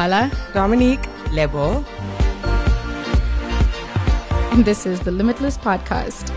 [0.00, 1.04] Hala, Dominique.
[1.30, 1.84] Lebo.
[4.50, 6.28] and this is the Limitless Podcast.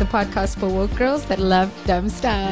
[0.00, 2.50] The podcast for woke girls that love dumb stuff.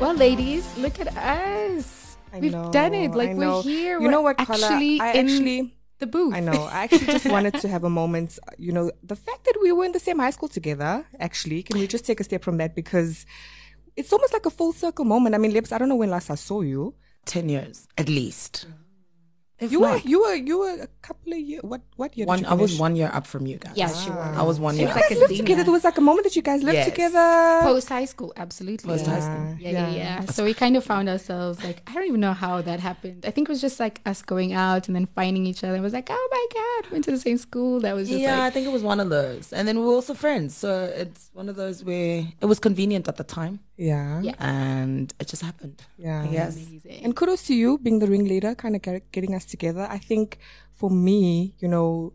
[0.00, 2.16] well, ladies, look at us.
[2.32, 3.10] I We've know, done it.
[3.10, 4.00] Like I we're here.
[4.00, 4.40] You we're know what?
[4.40, 6.32] Actually, I in actually, the booth.
[6.32, 6.64] I know.
[6.72, 8.38] I actually just wanted to have a moment.
[8.56, 11.04] You know, the fact that we were in the same high school together.
[11.20, 13.26] Actually, can we just take a step from that because
[13.98, 15.34] it's almost like a full circle moment.
[15.34, 15.72] I mean, Lips.
[15.72, 16.94] I don't know when last I saw you.
[17.26, 18.66] 10 years, at least.
[19.60, 21.62] If You were, you were, you were a couple of years.
[21.64, 22.26] What, what year?
[22.26, 23.72] one, did you I was one year up from you guys.
[23.74, 24.20] Yes, you were.
[24.20, 24.94] I was one year up.
[24.94, 25.58] like You a guys lived thing, together.
[25.60, 25.64] yeah.
[25.64, 26.88] There was like a moment that you guys lived Yes.
[26.90, 27.60] together.
[27.62, 28.88] Post high school, absolutely.
[28.88, 29.56] Post high school.
[29.58, 30.24] Yeah, yeah, yeah.
[30.26, 33.24] So we kind of found ourselves like I don't even know how that happened.
[33.26, 35.74] I think it was just like us going out and then finding each other.
[35.74, 37.80] It was like, oh my god, went to the same school.
[37.80, 39.52] That was just yeah, I think it was one of those.
[39.52, 40.56] And then we were also friends.
[40.56, 44.20] So it's one of those where it was convenient at the time Yeah.
[44.22, 44.34] Yeah.
[44.38, 45.82] and it just happened.
[45.98, 46.22] Yeah.
[46.22, 46.54] I guess.
[46.56, 47.04] amazing.
[47.04, 49.86] And kudos to you being the ringleader, kind of get, getting us together.
[49.90, 50.38] I think
[50.72, 52.12] for me, you know,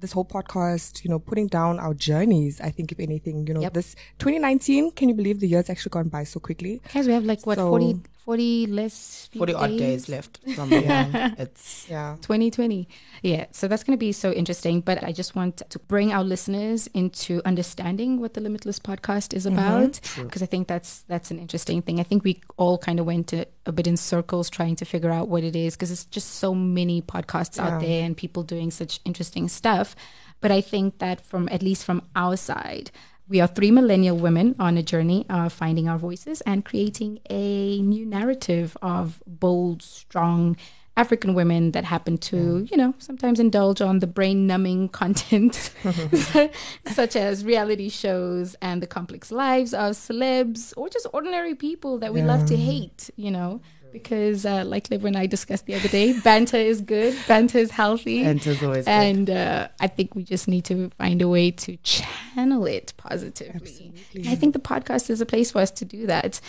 [0.00, 2.60] this whole podcast, you know, putting down our journeys.
[2.60, 3.74] I think if anything, you know, Yep.
[3.74, 6.82] this 2019, can you believe the year's actually gone by so quickly?
[6.92, 10.70] Guys, we have like what So- 40, 40 less few 40 odd days left from
[10.70, 11.34] the year.
[11.38, 12.16] It's Yeah.
[12.22, 12.88] 2020.
[13.22, 14.80] Yeah, so that's going to be so interesting.
[14.80, 19.44] But I just want to bring our listeners into understanding what the Limitless podcast is
[19.44, 19.58] mm-hmm.
[19.58, 22.00] about, because I think that's that's an interesting thing.
[22.00, 25.10] I think we all kind of went a, a bit in circles trying to figure
[25.10, 28.70] out what it is, because it's just so many podcasts out there and people doing
[28.70, 29.94] such interesting stuff.
[30.40, 32.90] But I think that from at least from our side.
[33.28, 37.80] We are three millennial women on a journey of finding our voices and creating a
[37.80, 40.56] new narrative of bold, strong
[40.96, 45.72] African women that happen to, you know, sometimes indulge on the brain numbing content,
[46.86, 52.12] such as reality shows and the complex lives of celebs or just ordinary people that
[52.12, 53.60] we love to hate, you know.
[53.94, 57.70] Because, uh, like Liv and I discussed the other day, banter is good, banter is
[57.70, 58.24] healthy.
[58.24, 58.90] Banter's always good.
[58.90, 63.92] And uh, I think we just need to find a way to channel it positively.
[64.16, 66.40] And I think the podcast is a place for us to do that.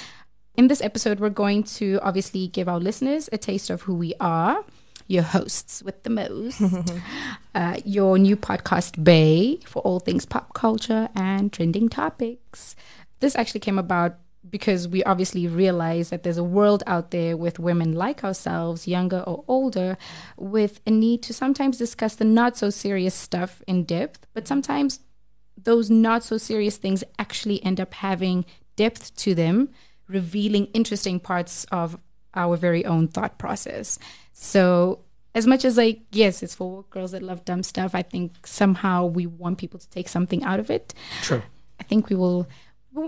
[0.57, 4.15] In this episode, we're going to obviously give our listeners a taste of who we
[4.19, 4.65] are,
[5.05, 6.59] your hosts with the most,
[7.53, 12.75] uh, your new podcast, Bay, for all things pop culture and trending topics.
[13.19, 14.17] This actually came about
[14.55, 19.19] because we obviously realize that there's a world out there with women like ourselves, younger
[19.27, 19.97] or older,
[20.37, 25.01] with a need to sometimes discuss the not so serious stuff in depth, but sometimes
[25.61, 28.45] those not so serious things actually end up having
[28.77, 29.67] depth to them,
[30.07, 31.99] revealing interesting parts of
[32.33, 33.99] our very own thought process.
[34.31, 34.99] So,
[35.33, 39.05] as much as like, yes, it's for girls that love dumb stuff, I think somehow
[39.05, 40.93] we want people to take something out of it.
[41.23, 41.43] true.
[41.77, 42.47] I think we will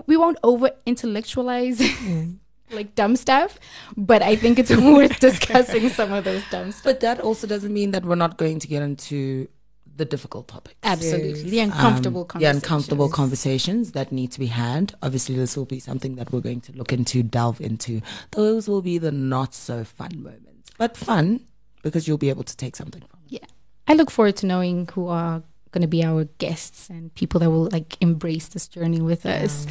[0.06, 1.80] we won't over intellectualize
[2.70, 3.58] like dumb stuff,
[3.96, 6.84] but I think it's worth discussing some of those dumb stuff.
[6.84, 9.48] But that also doesn't mean that we're not going to get into
[9.96, 10.76] the difficult topics.
[10.84, 11.50] Absolutely.
[11.50, 12.62] The uncomfortable Um, the conversations.
[12.62, 14.94] uncomfortable conversations that need to be had.
[15.02, 18.00] Obviously, this will be something that we're going to look into, delve into.
[18.32, 21.40] Those will be the not so fun moments, but fun
[21.82, 23.32] because you'll be able to take something from it.
[23.40, 23.46] Yeah.
[23.88, 25.42] I look forward to knowing who are
[25.72, 29.66] going to be our guests and people that will like embrace this journey with us.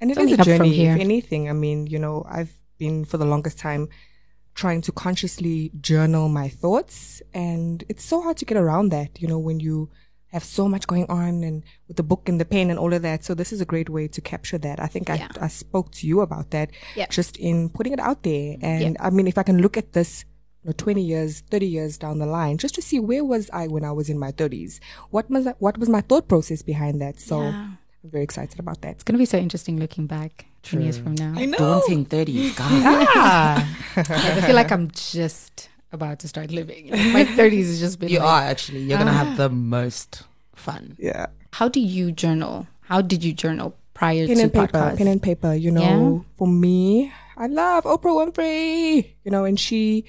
[0.00, 0.94] And it It's is a journey, here.
[0.94, 1.48] if anything.
[1.48, 3.88] I mean, you know, I've been for the longest time
[4.54, 7.22] trying to consciously journal my thoughts.
[7.34, 9.90] And it's so hard to get around that, you know, when you
[10.28, 13.02] have so much going on and with the book and the pen and all of
[13.02, 13.24] that.
[13.24, 14.78] So this is a great way to capture that.
[14.78, 15.26] I think Yeah.
[15.40, 17.06] I, I spoke to you about that Yeah.
[17.10, 18.56] just in putting it out there.
[18.62, 20.29] And I mean, if I can look at this, you
[20.64, 23.84] know, 20 years, 30 years down the line, just to see where was I when
[23.84, 24.78] I was in my 30s?
[25.10, 27.18] What was, what was my thought process behind that?
[27.20, 27.68] So Yeah.
[28.02, 28.92] I'm very excited about that.
[28.92, 31.34] It's going to be so interesting looking back 10 years from now.
[31.36, 31.58] I know.
[31.58, 32.68] Daunting 30s, God.
[32.72, 33.78] Ah.
[33.96, 36.90] I feel like I'm just about to start living.
[36.90, 38.80] Like, my 30s has just been You like, are actually.
[38.80, 40.22] You're going to have the most
[40.54, 40.96] fun.
[40.98, 41.26] Yeah.
[41.52, 42.66] How do you journal?
[42.82, 44.96] How did you journal prior pen to and paper, podcast?
[44.98, 45.54] pen and paper.
[45.54, 49.10] You know, for me, I love Oprah Winfrey.
[49.24, 50.04] You know, and she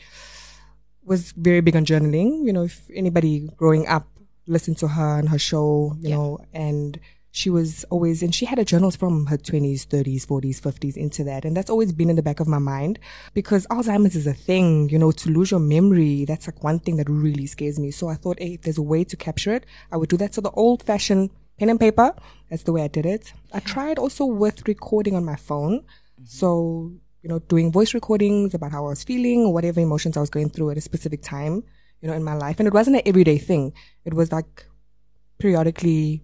[1.03, 2.45] was very big on journaling.
[2.45, 4.07] You know, if anybody growing up
[4.47, 6.15] listened to her and her show, you Yeah.
[6.15, 6.99] know, and
[7.33, 11.23] she was always, and she had her journals from her 20s, 30s, 40s, 50s into
[11.23, 11.45] that.
[11.45, 12.99] And that's always been in the back of my mind
[13.33, 16.25] because Alzheimer's is a thing, you know, to lose your memory.
[16.25, 17.89] That's like one thing that really scares me.
[17.91, 20.33] So I thought, hey, if there's a way to capture it, I would do that.
[20.33, 22.13] So the old fashioned pen and paper,
[22.49, 23.31] that's the way I did it.
[23.53, 25.79] I tried also with recording on my phone.
[25.79, 26.25] Mm-hmm.
[26.25, 30.21] So, you know, doing voice recordings about how I was feeling or whatever emotions I
[30.21, 31.63] was going through at a specific time,
[32.01, 32.59] you know, in my life.
[32.59, 33.73] And it wasn't an everyday thing.
[34.05, 34.65] It was like
[35.39, 36.23] periodically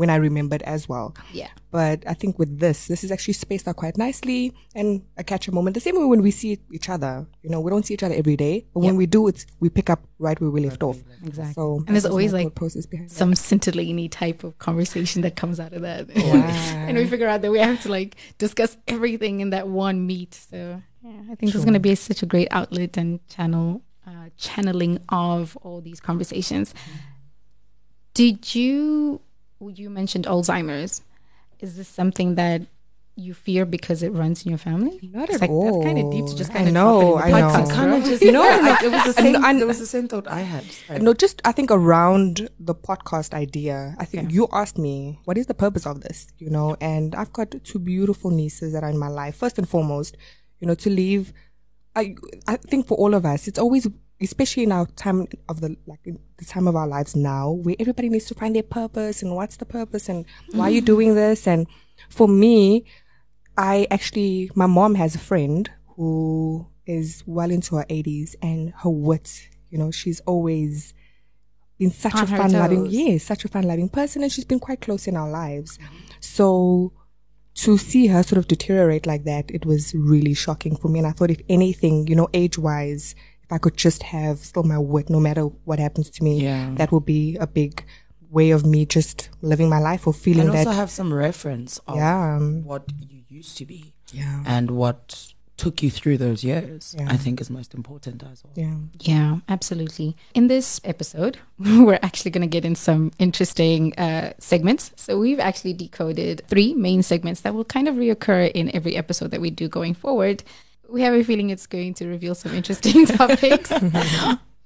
[0.00, 1.14] when I remembered as well.
[1.30, 1.48] Yeah.
[1.70, 5.46] But I think with this, this is actually spaced out quite nicely and a catch
[5.46, 5.74] a moment.
[5.74, 8.14] The same way when we see each other, you know, we don't see each other
[8.14, 10.96] every day, but when we do, it's we pick up right where we left off.
[11.22, 11.52] Exactly.
[11.52, 15.74] So And there's always, like, process behind Some scintillating type of conversation that comes out
[15.74, 16.08] of that.
[16.08, 16.32] Wow.
[16.88, 20.32] and we figure out that we have to like discuss everything in that one meet.
[20.32, 23.82] So yeah, I think this is going to be such a great outlet and channel,
[24.06, 26.72] uh, channeling of all these conversations.
[28.14, 29.20] Did you,
[29.68, 31.02] you mentioned Alzheimer's.
[31.60, 32.62] Is this something that
[33.16, 34.98] you fear because it runs in your family?
[35.12, 35.82] Not It's at like, all.
[35.82, 37.48] That's kind of deep to just I kind of know, I know.
[37.50, 39.44] I kind of just know, I, I- it was the same.
[39.44, 40.64] I- it was the same thought I had.
[40.64, 41.00] Sorry.
[41.00, 43.94] No, just I think around the podcast idea.
[43.98, 47.32] I think you asked me what is the purpose of this, you know, and I've
[47.32, 49.36] got two beautiful nieces that are in my life.
[49.36, 50.16] First and foremost,
[50.60, 51.34] you know, to leave.
[51.94, 52.14] I
[52.46, 53.86] I think for all of us, it's always,
[54.20, 57.76] especially in our time of the like in the time of our lives now, where
[57.78, 61.14] everybody needs to find their purpose and what's the purpose and why are you doing
[61.14, 61.46] this.
[61.46, 61.66] And
[62.08, 62.84] for me,
[63.56, 68.90] I actually, my mom has a friend who is well into her 80s and her
[68.90, 70.94] wit, you know, she's always
[71.78, 72.92] been such On a fun loving, toes.
[72.94, 75.78] yes, such a fun loving person and she's been quite close in our lives.
[76.20, 76.92] So
[77.54, 80.98] to see her sort of deteriorate like that, it was really shocking for me.
[80.98, 83.14] And I thought if anything, you know, age wise,
[83.50, 86.70] if I could just have still my wit, no matter what happens to me, Yeah.
[86.76, 87.84] that would be a big
[88.30, 90.66] way of me just living my life or feeling and that.
[90.68, 95.34] also have some reference of Yeah, um, what you used to be yeah, and what
[95.56, 96.94] took you through those years.
[96.96, 97.08] Yeah.
[97.10, 98.52] I think is most important as well.
[98.56, 98.76] yeah.
[99.00, 100.14] Yeah, absolutely.
[100.32, 104.92] In this episode, we're actually going to get in some interesting uh, segments.
[104.96, 109.32] So, we've actually decoded three main segments that will kind of reoccur in every episode
[109.32, 110.44] that we do going forward.
[110.90, 113.72] We have a feeling it's going to reveal some interesting topics.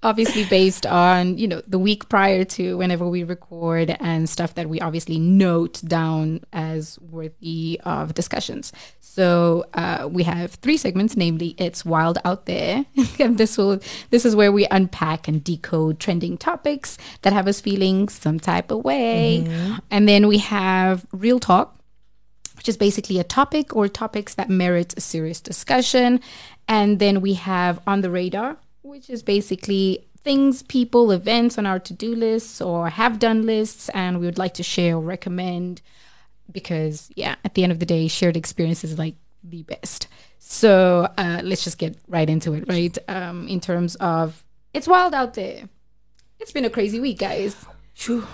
[0.04, 4.68] obviously based on you know the week prior to whenever we record and stuff that
[4.68, 8.72] we obviously note down as worthy of discussions.
[9.00, 12.84] So uh, we have three segments namely it's wild out there.
[13.18, 13.80] And this will
[14.10, 18.70] this is where we unpack and decode trending topics that have us feeling some type
[18.70, 19.46] of way.
[19.90, 21.80] And then we have real talk
[22.64, 26.18] which is basically a topic or topics that merit a serious discussion.
[26.66, 31.78] And then we have on the radar, which is basically things, people, events on our
[31.80, 35.82] to do lists or have done lists, and we would like to share or recommend
[36.50, 40.08] because, yeah, at the end of the day, shared experience is like the best.
[40.38, 42.96] So uh, let's just get right into it, right?
[43.08, 45.68] Um, in terms of it's wild out there.
[46.40, 47.66] It's been a crazy week, guys.
[47.94, 48.26] Phew.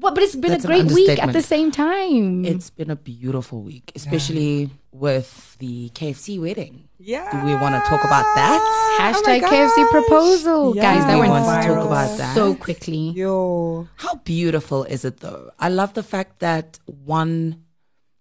[0.00, 2.44] What, but it's been That's a great week at the same time.
[2.44, 6.88] It's been a beautiful week, especially with the KFC wedding.
[6.98, 7.30] Yeah.
[7.30, 8.60] Do we want to talk about that?
[8.62, 10.74] Oh Hashtag Oh KFC proposal.
[10.76, 10.82] Yeah.
[10.82, 12.34] Guys, that We went want to viral talk about that.
[12.34, 13.10] so quickly.
[13.10, 13.88] Yo.
[13.96, 15.50] How beautiful is it though?
[15.58, 17.62] I love the fact that one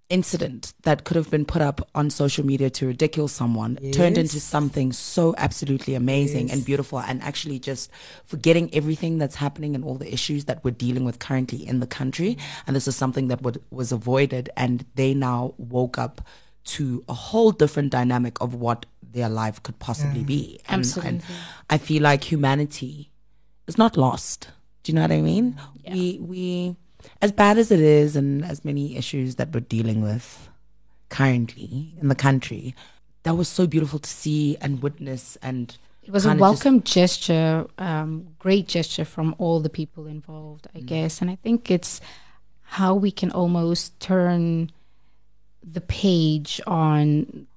[0.09, 4.39] incident that could have been put up on social media to ridicule someone turned into
[4.39, 7.89] something so absolutely amazing and beautiful and actually just
[8.25, 11.87] forgetting everything that's happening and all the issues that we're dealing with currently in the
[11.87, 12.37] country.
[12.67, 16.21] And this is something that would, was avoided and they now woke up
[16.65, 20.59] to a whole different dynamic of what their life could possibly be.
[20.67, 21.09] And, Absolutely.
[21.09, 21.23] and
[21.69, 23.11] i feel like humanity
[23.67, 24.49] is not lost.
[24.83, 25.59] Do you know what i mean?
[25.89, 26.75] We we
[27.21, 30.49] as bad as it is and as many issues that we're dealing with
[31.09, 32.75] currently in the country
[33.23, 36.83] that was so beautiful to see and witness and It was a kinda just- welcome
[36.83, 41.21] gesture, um, great gesture from all the people involved, I guess.
[41.21, 41.99] And I think it's
[42.61, 44.71] how we can almost turn
[45.63, 47.47] the page on,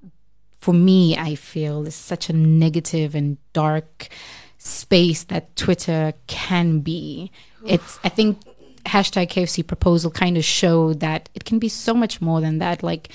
[0.58, 4.08] for me, I feel, is such a negative and dark
[4.56, 7.30] space that Twitter can be.
[7.66, 8.38] It's, I think,
[8.87, 12.82] hashtag KFC proposal kind of showed that it can be so much more than that.
[12.82, 13.11] Like,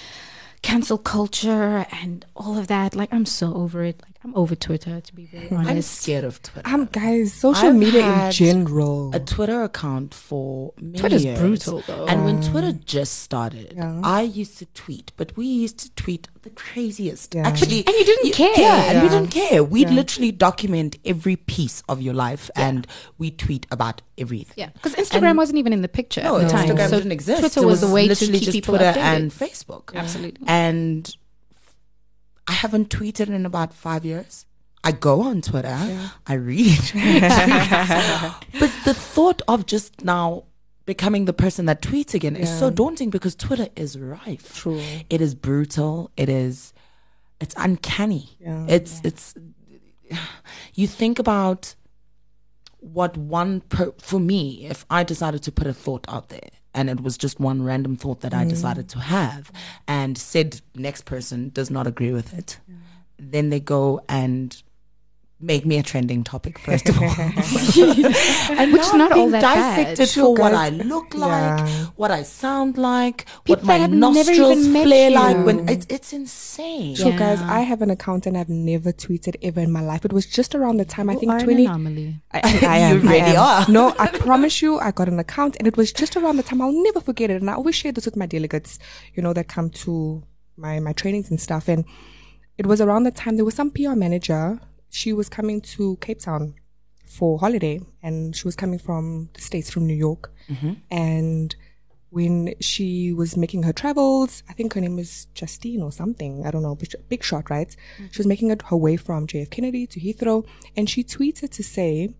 [0.61, 2.95] cancel culture and all of that.
[2.95, 4.01] Like, I'm so over it.
[4.01, 5.69] Like, I'm over Twitter, to be very honest.
[5.69, 9.13] i'm scared of twitter Um, guys, social I've media in general.
[9.13, 11.39] a Twitter account for many Twitter's years.
[11.39, 12.05] brutal, though.
[12.05, 13.99] And when Twitter just started, Yeah.
[14.03, 17.35] I used to tweet, but we used to tweet the craziest.
[17.35, 17.45] Yeah.
[17.47, 18.53] Actually, And you didn't care.
[18.57, 19.61] Yeah, and we didn't care.
[19.63, 19.95] We'd Yeah.
[19.95, 22.87] literally document every piece of your life, and
[23.17, 24.53] we tweet about everything.
[24.55, 26.69] Yeah, because Instagram wasn't even in the picture No, at the time.
[26.69, 27.39] Instagram so didn't exist.
[27.41, 29.15] Twitter It was, the way to literally keep just people Twitter updated.
[29.17, 29.93] and Facebook.
[29.95, 30.47] Absolutely.
[30.47, 31.13] And
[32.47, 34.45] I haven't tweeted in about five years.
[34.83, 35.77] I go on Twitter.
[36.27, 36.77] I read.
[38.59, 40.43] but the thought of just now
[40.85, 44.55] becoming the person that tweets again is so daunting because Twitter is rife.
[44.55, 44.81] True.
[45.09, 46.11] It is brutal.
[46.17, 46.73] It is.
[47.39, 48.31] It's uncanny.
[48.39, 48.65] Yeah.
[48.67, 49.35] It's it's.
[50.73, 51.75] You think about
[52.83, 56.89] what one per, for me if i decided to put a thought out there and
[56.89, 58.49] it was just one random thought that I mm.
[58.49, 59.51] decided to have,
[59.87, 62.59] and said next person does not agree with it,
[63.17, 64.61] then they go and
[65.51, 67.09] make me a trending topic first of all,
[68.59, 69.75] and Which is not all being that bad.
[69.75, 71.85] dissected Sure, for what I look like, Yeah.
[71.95, 75.45] what I sound like, People what my that have never nostrils even met flare like.
[75.45, 76.95] When it's it's insane.
[76.95, 77.53] So guys, Yeah.
[77.57, 80.05] I have an account and I've never tweeted ever in my life.
[80.05, 81.65] It was just around the time I think are an twenty.
[81.65, 82.21] anomaly.
[82.31, 82.95] I, I, I am.
[82.97, 83.39] You really I am.
[83.39, 83.71] are.
[83.71, 86.61] No, I promise you, I got an account, and it was just around the time.
[86.61, 87.41] I'll never forget it.
[87.41, 88.79] And I always share this with my delegates,
[89.13, 90.23] you know, that come to
[90.57, 91.67] my my trainings and stuff.
[91.67, 91.83] And
[92.57, 94.59] it was around the time there was some PR manager.
[94.93, 96.53] She was coming to Cape Town
[97.07, 100.31] for holiday, and she was coming from the states, from New York.
[100.47, 100.73] Mm-hmm.
[100.91, 101.55] And
[102.11, 106.45] when she was making her travels, I think her name was Justine or something.
[106.45, 107.69] I don't know, big, big shot, right?
[107.69, 108.05] Mm-hmm.
[108.11, 110.45] She was making her way from JF Kennedy to Heathrow,
[110.77, 112.13] and she tweeted to say,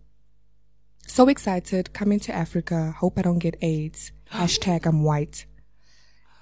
[1.06, 2.92] "So excited, coming to Africa.
[2.98, 4.10] Hope I don't get AIDS.
[4.32, 5.46] Hashtag I'm white."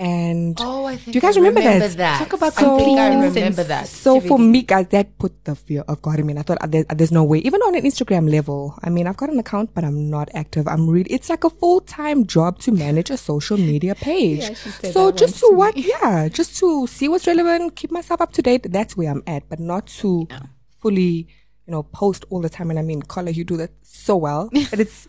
[0.02, 1.96] And Oh, I think do you guys remember, remember that?
[1.96, 2.18] that.
[2.18, 3.86] Talk about I think I remember that.
[3.86, 6.34] So for me, guys, that put the fear of God in me.
[6.36, 8.76] I thought uh, there, there's no way, even on an Instagram level.
[8.82, 10.66] I mean, I've got an account, but I'm not active.
[10.66, 14.40] I'm really, it's like a full time job to manage a social media page.
[14.40, 14.54] Yeah,
[14.90, 18.42] so just to to what, yeah, just to see what's relevant, keep myself up to
[18.42, 18.66] date.
[18.72, 20.26] That's where I'm at, but not to
[20.80, 21.28] fully,
[21.66, 22.70] you know, post all the time.
[22.70, 25.06] And I mean, Carla, you do that so well, but it's,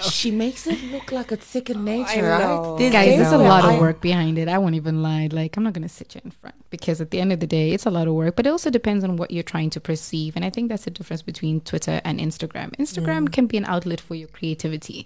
[0.00, 2.70] She makes it look like it's second nature, I know.
[2.70, 2.78] right?
[2.78, 4.46] There's Guys, there's a lot of work behind it.
[4.48, 5.28] I won't even lie.
[5.30, 7.48] Like, I'm not going to sit you in front because at the end of the
[7.48, 9.80] day, it's a lot of work, but it also depends on what you're trying to
[9.80, 10.36] perceive.
[10.36, 12.70] And I think that's the difference between Twitter and Instagram.
[12.76, 13.32] Instagram Mm.
[13.32, 15.04] can be an outlet for your creativity.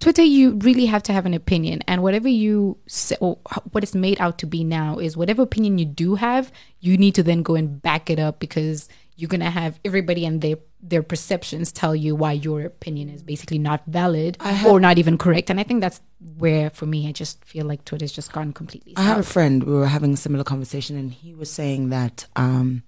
[0.00, 1.82] Twitter, you really have to have an opinion.
[1.86, 5.42] And whatever you say, or h- what it's made out to be now is whatever
[5.42, 9.28] opinion you do have, you need to then go and back it up because you're
[9.28, 13.58] going to have everybody and their their perceptions tell you why your opinion is basically
[13.58, 16.00] not valid or not even correct and i think that's
[16.36, 19.64] where for me i just feel like twitter's just gone completely I had a friend.
[19.64, 22.82] We were having a similar conversation, and he was saying that um,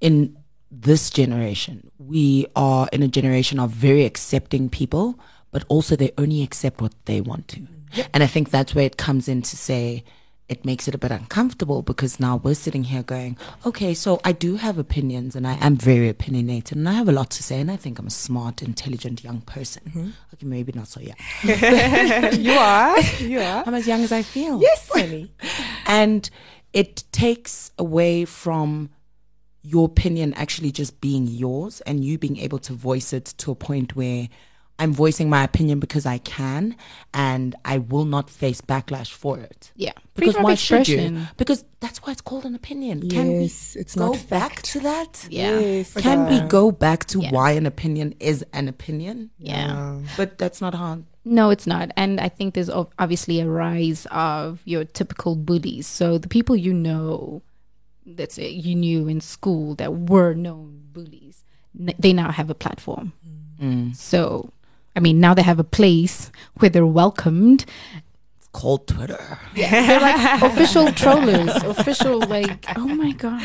[0.00, 0.36] in
[0.70, 5.18] this generation, we are in a generation of very accepting people,
[5.50, 7.66] but also they only accept what they want to.
[8.12, 10.04] And I think that's where it comes in to say
[10.48, 13.36] it makes it a bit uncomfortable because now we're sitting here going,
[13.66, 17.12] okay, so I do have opinions and I am very opinionated and I have a
[17.12, 19.82] lot to say and I think I'm a smart, intelligent young person.
[19.86, 20.08] Mm-hmm.
[20.34, 21.16] Okay, maybe not so young.
[22.32, 23.64] you are, you are.
[23.66, 24.60] I'm as young as I feel.
[24.60, 25.30] Yes, honey.
[25.86, 26.28] And
[26.72, 28.90] it takes away from
[29.62, 33.54] your opinion actually just being yours and you being able to voice it to a
[33.54, 34.28] point where
[34.80, 36.76] I'm voicing my opinion because I can
[37.12, 39.72] and I will not face backlash for it.
[39.74, 41.26] yeah Because why should you?
[41.36, 43.08] Because that's why it's called an opinion.
[43.08, 44.64] Can Yes, we it's go not back fact.
[44.72, 45.26] to that?
[45.30, 45.94] yeah Yes.
[45.94, 47.32] Can we go back to Yeah.
[47.32, 49.30] why an opinion is an opinion?
[49.38, 51.04] yeah But that's not hard.
[51.24, 51.90] No, it's not.
[51.96, 55.86] And I think there's obviously a rise of your typical bullies.
[55.86, 57.42] So the people you know,
[58.06, 61.44] let's say you knew in school that were known bullies,
[61.74, 63.12] they now have a platform.
[63.60, 63.94] Mm.
[63.94, 64.52] So,
[64.98, 67.64] I mean, now they have a place where they're welcomed.
[68.36, 69.38] It's called Twitter.
[69.54, 73.40] They're like official trollers, official, like, oh my God.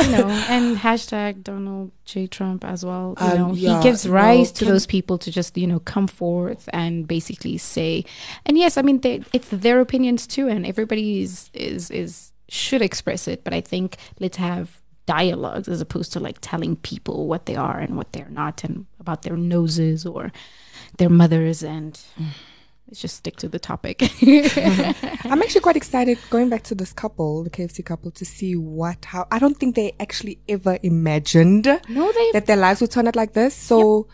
[0.00, 2.26] You know, and hashtag Donald J.
[2.26, 3.14] Trump as well.
[3.20, 5.78] You Um, know, yeah, he gives no, rise to those people to just, you know,
[5.78, 8.04] come forth and basically say,
[8.44, 12.82] and yes, I mean, they, it's their opinions too, and everybody is, is, is, should
[12.82, 13.44] express it.
[13.44, 17.78] But I think let's have dialogues as opposed to like telling people what they are
[17.78, 20.32] and what they're not and about their noses or
[20.98, 22.00] their mothers and
[22.88, 24.02] let's just stick to the topic.
[25.24, 29.04] I'm actually quite excited going back to this couple, the KFC couple, to see what,
[29.04, 33.16] how, I don't think they actually ever imagined no, that their lives would turn out
[33.16, 33.54] like this.
[33.54, 34.08] So,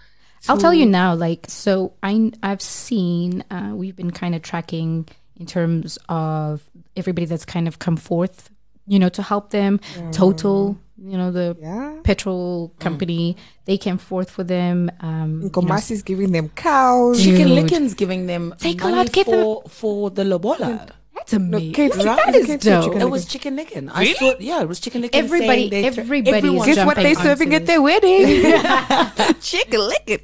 [0.48, 5.08] I'll tell you now, like, so I, I've seen, uh, we've been kind of tracking
[5.36, 6.62] in terms of
[6.96, 8.50] everybody that's kind of come forth,
[8.86, 9.80] you know, to help them.
[10.12, 11.98] Total, you know, the yeah.
[12.04, 13.36] petrol company,
[13.66, 14.90] they came forth for them.
[15.00, 17.22] Um, you know, Ngomasi's giving them cows.
[17.22, 17.36] Dude.
[17.36, 20.88] Chicken Licken's giving them Take a money lot, give them- for, for the lobola.
[21.14, 21.72] that's amazing.
[21.74, 22.84] KFC, that is KFC dope.
[22.84, 23.88] chicken It was Chicken Licken.
[23.90, 25.18] I saw, yeah, it was Chicken Licken.
[25.24, 28.16] Everybody- saying they everybody is Guess what jumping they serving at their wedding?
[29.40, 30.20] Chicken Licken.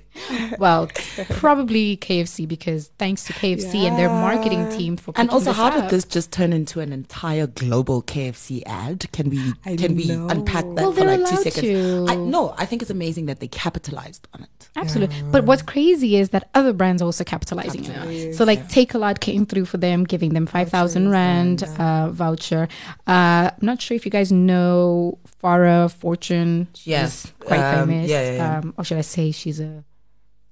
[0.59, 0.88] Well,
[1.30, 5.71] probably KFC because thanks to KFC and their marketing team for And also, this how
[5.71, 9.11] did this just turn into an entire global KFC ad?
[9.12, 10.28] Can we I can we know.
[10.28, 11.61] unpack that Well, for like two seconds?
[11.61, 12.06] to.
[12.09, 14.49] I, no, I think it's amazing that they capitalized on it.
[14.76, 15.14] Absolutely.
[15.30, 18.04] But what's crazy is that other brands are also capitalizing now.
[18.33, 22.66] So like Takealot came through for them, giving them 5,000 Rand uh, voucher.
[23.06, 26.68] Uh, I'm not sure if you guys know Farah Fortune.
[26.75, 27.33] She's Yes.
[27.40, 28.11] quite Um, famous.
[28.11, 28.59] yeah, yeah, yeah.
[28.59, 29.85] Um, or should I say she's a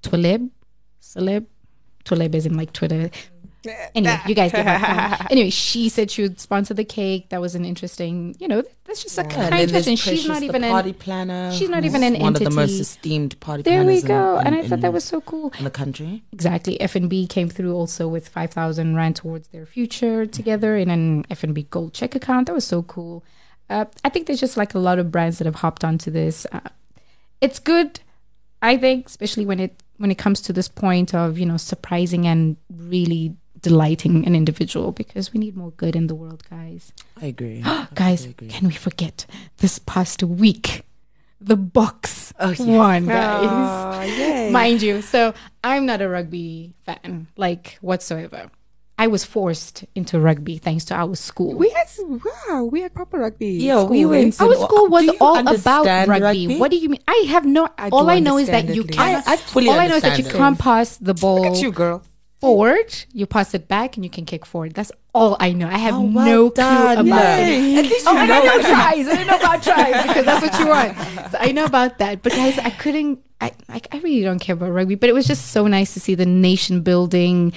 [0.03, 0.51] Twileb?
[1.01, 1.47] Celeb?
[2.05, 3.11] Twileb is in like Twitter.
[3.95, 4.77] Anyway, you guys get my
[5.17, 5.21] point.
[5.31, 7.29] Anyway, she said she would sponsor the cake.
[7.29, 9.67] That was an interesting, you know, that's just a And kind gesture.
[9.83, 10.95] there's she's not even party an.
[10.97, 11.53] planner.
[11.53, 14.39] she's not even an one of the most esteemed party There we planners in- go.
[14.41, 15.53] in- and I thought that was so cool.
[15.59, 16.25] in the country.
[16.33, 16.77] Exactly.
[16.81, 21.95] FNB came through also with 5,000 rand towards their future together in an FNB gold
[21.95, 22.49] check account.
[22.49, 23.23] That was so cool.
[23.71, 26.49] Uh, I think there's just like a lot of brands that have hopped onto this.
[26.51, 26.59] Uh,
[27.41, 28.01] it's good,
[28.63, 32.27] I think, especially when it when it comes to this point of you know surprising
[32.27, 36.93] and really delighting an individual because we need more good in the world, guys.
[37.21, 37.63] I agree.
[37.95, 38.49] guys, agree.
[38.49, 39.27] can we forget
[39.59, 40.85] this past week?
[41.41, 42.61] The Boks Oh, yes.
[42.61, 45.03] won, oh, guys Oh, mind you.
[45.03, 48.51] So I'm not a rugby fan, like whatsoever.
[49.03, 51.55] I was forced into rugby thanks to our school.
[51.55, 51.89] we had
[52.49, 53.49] wow, we had proper rugby.
[53.69, 56.21] Yeah, we school, went our school was all about rugby.
[56.23, 56.59] rugby?
[56.63, 57.03] What do you mean?
[57.09, 57.63] I have no.
[57.77, 59.27] I all I know is that you it, can't.
[59.27, 60.33] I- I fully all I know is that you it.
[60.33, 61.99] can't pass the ball Look at you, girl.
[62.41, 62.91] forward.
[63.13, 64.75] You pass it back, and you can kick forward.
[64.75, 65.69] That's all I know.
[65.69, 66.97] I have Oh, well no done.
[67.03, 67.75] clue about Yay.
[67.75, 67.77] it.
[67.77, 69.07] Oh, at least Oh, you I know know tries.
[69.09, 70.91] I didn't know about tries because that's what you want.
[71.33, 73.19] So I know about that, but guys, I couldn't.
[73.41, 76.01] I, I I really don't care about rugby, but it was just so nice to
[76.01, 77.53] see the nation building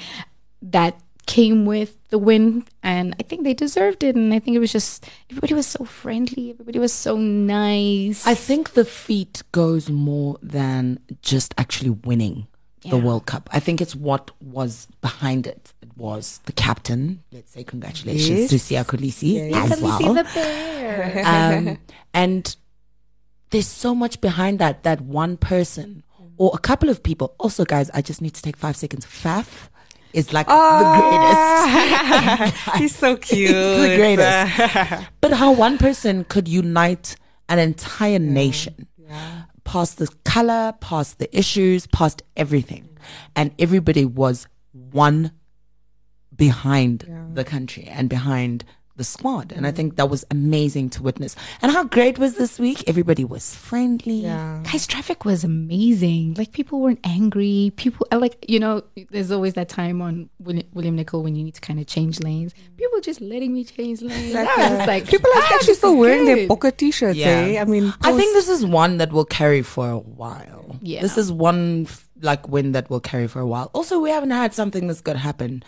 [0.74, 4.16] that came with the win, and I think they deserved it.
[4.16, 6.52] And I think it was just everybody was so friendly.
[6.52, 8.26] Everybody was so nice.
[8.28, 12.48] I think the feat goes more than just actually winning
[12.90, 13.50] the World Cup.
[13.52, 15.74] I think it's what was behind it.
[15.82, 17.24] It was the captain.
[17.32, 18.50] Let's say congratulations Yes.
[18.52, 19.72] to Siya Kolisi Yes.
[19.72, 19.98] as well.
[19.98, 21.22] see the bear.
[21.26, 21.80] um,
[22.14, 22.56] and
[23.50, 26.04] there's so much behind that that one person
[26.38, 29.70] or a couple of people also guys i just need to take five seconds faf
[30.16, 31.38] is like the greatest.
[31.38, 33.50] Ah, he's so cute.
[33.50, 35.08] He's the greatest.
[35.22, 37.16] But how one person could unite
[37.50, 38.88] an entire nation
[39.64, 42.90] past the color past the issues past everything.
[43.36, 45.32] And everybody was one
[46.36, 48.64] behind the country and behind
[48.98, 52.60] the squad and i think that was amazing to witness and how great was this
[52.60, 54.62] week everybody was friendly yeah.
[54.64, 56.36] Guys, traffic was amazing.
[56.38, 57.72] Like people weren't angry.
[57.76, 58.84] People I like you know.
[59.12, 62.20] There's always that time on William, William Nicol when you need to kind of change
[62.22, 62.54] lanes.
[62.78, 64.36] People just letting me change lanes.
[64.36, 66.50] Uh, like, people are ah, actually still is wearing their good.
[66.50, 67.20] Bokke t-shirts.
[67.20, 67.60] Eh?
[67.60, 70.78] I mean, I think this is one that will carry for a while.
[70.82, 71.02] Yeah.
[71.02, 73.70] This is one f- like win that will carry for a while.
[73.74, 75.64] Also, we haven't had something that's going to happen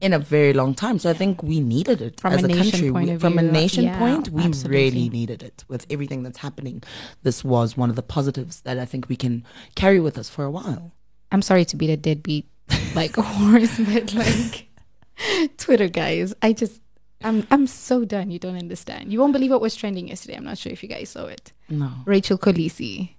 [0.00, 0.98] in a very long time.
[0.98, 2.90] So I think we needed it From as a a, nation country.
[2.92, 4.78] point We- of from a uh, nation yeah, point, we absolutely.
[4.84, 6.82] really needed it with everything that's happening.
[7.22, 10.44] This was one of the positives that I think we can carry with us for
[10.44, 10.92] a while.
[11.32, 12.46] I'm sorry to beat a deadbeat
[12.94, 14.68] like horse, but like
[15.56, 16.80] Twitter guys, I just
[17.22, 18.30] I'm I'm so done.
[18.30, 19.12] You don't understand.
[19.12, 20.36] You won't believe what was trending yesterday.
[20.36, 21.52] I'm not sure if you guys saw it.
[21.68, 23.10] No, Rachel Kolisi.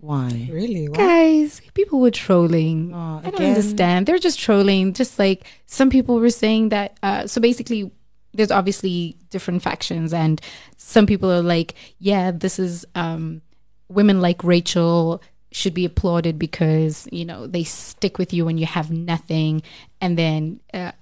[0.00, 0.48] Why?
[0.50, 0.98] really what?
[0.98, 2.92] Guys, people were trolling.
[2.94, 4.06] Oh, I don't understand.
[4.06, 4.94] They're just trolling.
[4.94, 6.96] Just like some people were saying that.
[7.02, 7.90] Uh, so basically,
[8.32, 10.40] there's obviously different factions, and
[10.78, 13.42] some people are like, "Yeah, this is um,
[13.88, 18.66] women like Rachel should be applauded because you know they stick with you when you
[18.66, 19.62] have nothing."
[20.00, 20.92] And then uh,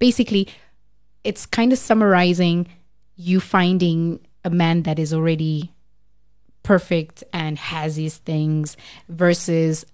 [0.00, 0.48] basically,
[1.22, 2.66] it's kind of summarizing
[3.14, 5.72] you finding a man that is already
[6.68, 8.76] perfect and has these things
[9.08, 9.86] versus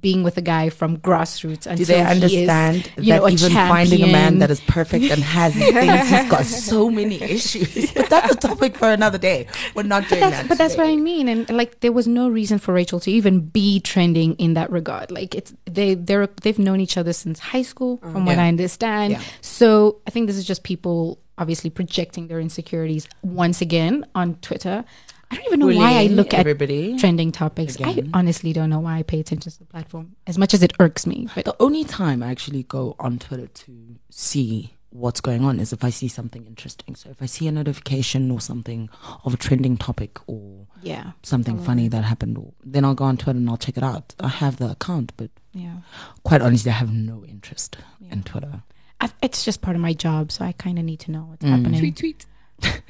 [0.00, 3.32] being with a guy from grassroots until Do they he is, understand you know, that
[3.32, 7.22] even finding a man that is perfect and has these things, he's got so many
[7.22, 7.92] issues.
[7.98, 9.46] But that's a topic for another day.
[9.76, 10.48] We're not doing that's, that.
[10.48, 10.88] but that's what.
[10.88, 14.54] I mean, and like there was no reason for Rachel to even be trending in
[14.54, 15.12] that regard.
[15.12, 18.12] Like it's they they're they've known each other since high school, mm.
[18.12, 18.44] from what Yeah.
[18.44, 19.12] I understand.
[19.12, 19.22] Yeah.
[19.40, 24.84] So I think this is just people obviously projecting their insecurities once again on Twitter.
[25.30, 26.96] I don't even know why I look at everybody.
[26.98, 27.76] trending topics.
[27.76, 28.10] Again.
[28.14, 30.72] I honestly don't know why I pay attention to the platform as much as it
[30.80, 31.28] irks me.
[31.34, 35.70] But The only time I actually go on Twitter to see what's going on is
[35.72, 36.94] if I see something interesting.
[36.94, 38.88] So if I see a notification or something
[39.24, 43.18] of a trending topic or yeah, something funny that happened, or, then I'll go on
[43.18, 44.14] Twitter and I'll check it out.
[44.18, 45.78] I have the account, but yeah.
[46.24, 48.12] quite honestly, I have no interest Yeah.
[48.14, 48.62] in Twitter.
[48.98, 51.44] I, it's just part of my job, so I kind of need to know what's
[51.44, 51.50] Mm.
[51.50, 51.80] happening.
[51.80, 52.26] Tweet, tweet.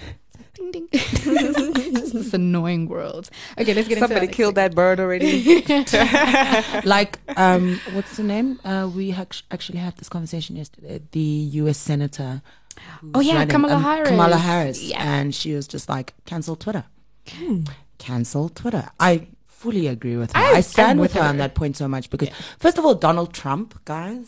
[0.58, 0.88] Ding ding.
[0.92, 3.30] Just this annoying world.
[3.58, 4.00] Okay, let's get it.
[4.00, 5.62] Somebody into killed that bird already.
[6.84, 8.58] like, um, what's the name?
[8.64, 11.00] Uh, we hac- actually had this conversation yesterday.
[11.12, 11.78] The U.S.
[11.78, 12.42] senator.
[13.14, 14.08] Oh, yeah, Kamala Harris.
[14.08, 15.02] Kamala Harris, Yeah.
[15.02, 16.84] and she was just like, cancel Twitter.
[17.98, 18.88] Cancel Twitter.
[19.00, 20.40] I fully agree with her.
[20.40, 22.84] I- I, stand I'm with with her on that point so much because, first of
[22.84, 24.26] all, Donald Trump, guys,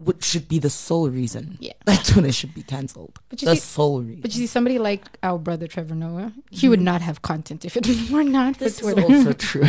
[0.00, 1.72] would should be the sole reason Yeah.
[1.84, 3.18] That's when it should be cancelled.
[3.28, 4.20] But you The see- sole reason.
[4.20, 7.76] But you see, somebody like our brother Trevor Noah, he would not have content if
[7.76, 9.00] it were not for this Twitter.
[9.00, 9.66] is also true.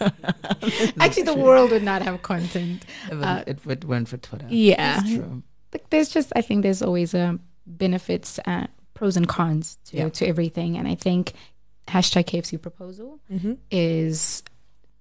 [1.00, 2.84] Actually, the world would not have content.
[3.10, 4.46] If Uh, it, it went for Twitter.
[4.48, 5.00] Yeah.
[5.00, 5.42] It's true.
[5.72, 10.08] Like, there's just, I think there's always um, benefits, uh, pros and cons to, Yeah.
[10.08, 10.76] to everything.
[10.76, 11.32] And I think
[11.88, 13.54] hashtag KFC proposal Mm-hmm.
[13.70, 14.42] is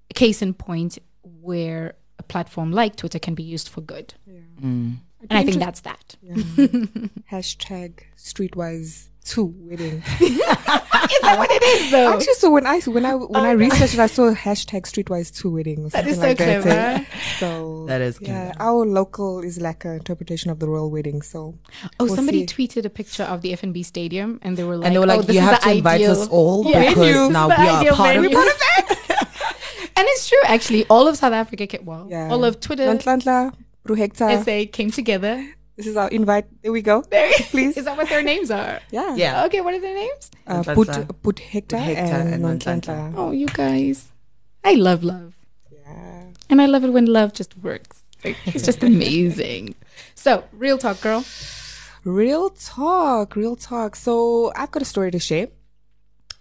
[0.10, 0.98] a case in point
[1.42, 4.14] where a platform like Twitter can be used for good.
[4.62, 4.98] Mm.
[5.30, 6.16] And I think that's that.
[6.22, 6.36] Yeah.
[7.32, 10.02] Hashtag streetwise two wedding.
[10.22, 10.38] Is
[11.22, 12.14] that what it is, though?
[12.14, 15.50] Actually, so when I when I when I researched it, I saw hashtag streetwise two
[15.52, 15.86] wedding.
[15.86, 16.62] Or That something is so like that.
[16.64, 17.06] clever.
[17.40, 18.54] So That is yeah.
[18.60, 21.22] Our local is like an interpretation of the royal wedding.
[21.22, 21.56] So
[22.00, 22.68] Oh, We'll somebody see.
[22.68, 25.18] tweeted a picture of the FNB stadium, and they were like, and they were oh,
[25.18, 26.90] like, this you is have the to invite ideal- us all Yeah.
[26.90, 28.98] because Venues, now the we are ideal part of it.
[29.98, 30.86] And it's true, actually.
[30.90, 33.54] All of South Africa, came, well, yeah, all of Twitter, Lantlantla,
[33.86, 34.44] Bruhekta.
[34.44, 35.36] SA came together.
[35.76, 36.46] This is our invite.
[36.62, 37.02] There we go.
[37.02, 37.78] There, Please.
[37.78, 38.80] is that what their names are?
[38.92, 39.16] Yeah.
[39.16, 39.46] Yeah.
[39.46, 40.32] Okay, what are their names?
[40.46, 41.08] Uh, Lantlantla.
[41.08, 43.14] Put Put Hector Put Hector and and Lantlantla.
[43.16, 44.12] Oh, you guys.
[44.64, 45.34] I love love.
[45.72, 46.24] Yeah.
[46.50, 48.04] And I love it when love just works.
[48.24, 49.76] Like, It's just amazing.
[50.16, 51.24] So, real talk, girl.
[52.04, 53.96] Real talk, real talk.
[53.96, 55.50] So I've got a story to share.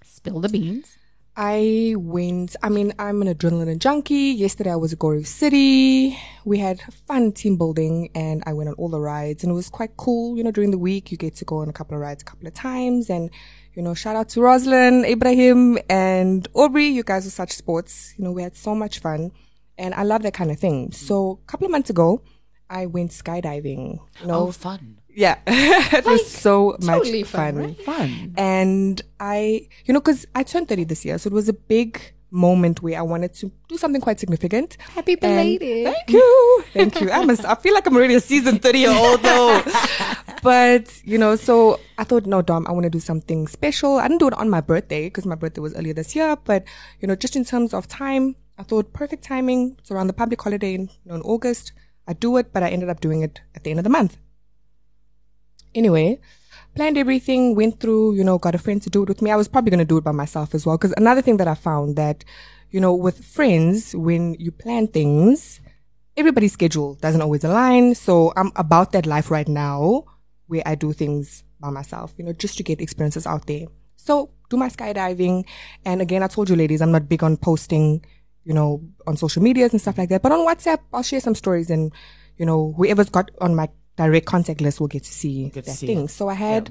[0.05, 0.96] Spill the beans.
[1.39, 4.31] I went, I mean, I'm an adrenaline junkie.
[4.33, 6.19] Yesterday I was at Gold Reef City.
[6.47, 9.69] We had fun team building and I went on all the rides and it was
[9.69, 10.39] quite cool.
[10.39, 12.25] You know, during the week you get to go on a couple of rides a
[12.25, 13.29] couple of times and,
[13.75, 16.87] you know, shout out to Roslyn, Ibrahim and Aubrey.
[16.87, 18.15] You guys are such sports.
[18.17, 19.31] You know, we had so much fun
[19.77, 20.91] and I love that kind of thing.
[20.93, 22.23] So a couple of months ago,
[22.71, 23.99] I went skydiving.
[24.23, 25.01] You know, Oh, fun.
[25.17, 27.65] Yeah, it was so totally much fun, fun.
[27.65, 27.81] right?
[27.83, 28.35] Fun.
[28.37, 32.01] And I, you know, because I turned 30 this year, so it was a big
[32.31, 34.77] moment where I wanted to do something quite significant.
[34.95, 35.87] Happy And- belated.
[35.95, 36.65] thank you.
[36.75, 37.11] Thank you.
[37.11, 39.63] I'm a, I feel like I'm already a seasoned 30 year old though.
[40.43, 43.97] but, you know, so I thought, no, Dom, I want to do something special.
[43.99, 46.37] I didn't do it on my birthday because my birthday was earlier this year.
[46.45, 46.65] But,
[47.01, 49.77] you know, just in terms of time, I thought perfect timing.
[49.79, 51.73] It's around the public holiday in, you know, in August.
[52.07, 54.19] I do it, but I ended up doing it at the end of the month.
[55.77, 56.19] Anyway,
[56.75, 59.31] planned everything, went through, you know, got a friend to do it with me.
[59.31, 60.79] I was probably going to do it by myself as well.
[60.79, 62.25] Cause another thing that I found that,
[62.71, 65.61] you know, with friends, when you plan things,
[66.17, 67.95] everybody's schedule doesn't always align.
[67.95, 70.05] So I'm about that life right now
[70.47, 73.67] where I do things by myself, you know, just to get experiences out there.
[73.97, 75.45] So do my skydiving.
[75.85, 78.05] And again, I told you ladies, I'm not big on posting,
[78.45, 80.23] you know, on social medias and stuff like that.
[80.23, 81.93] But on WhatsApp, I'll share some stories and,
[82.39, 85.71] you know, whoever's got on my direct contact list will get to see Get to
[85.71, 86.05] that see thing.
[86.05, 86.09] it.
[86.11, 86.71] So I had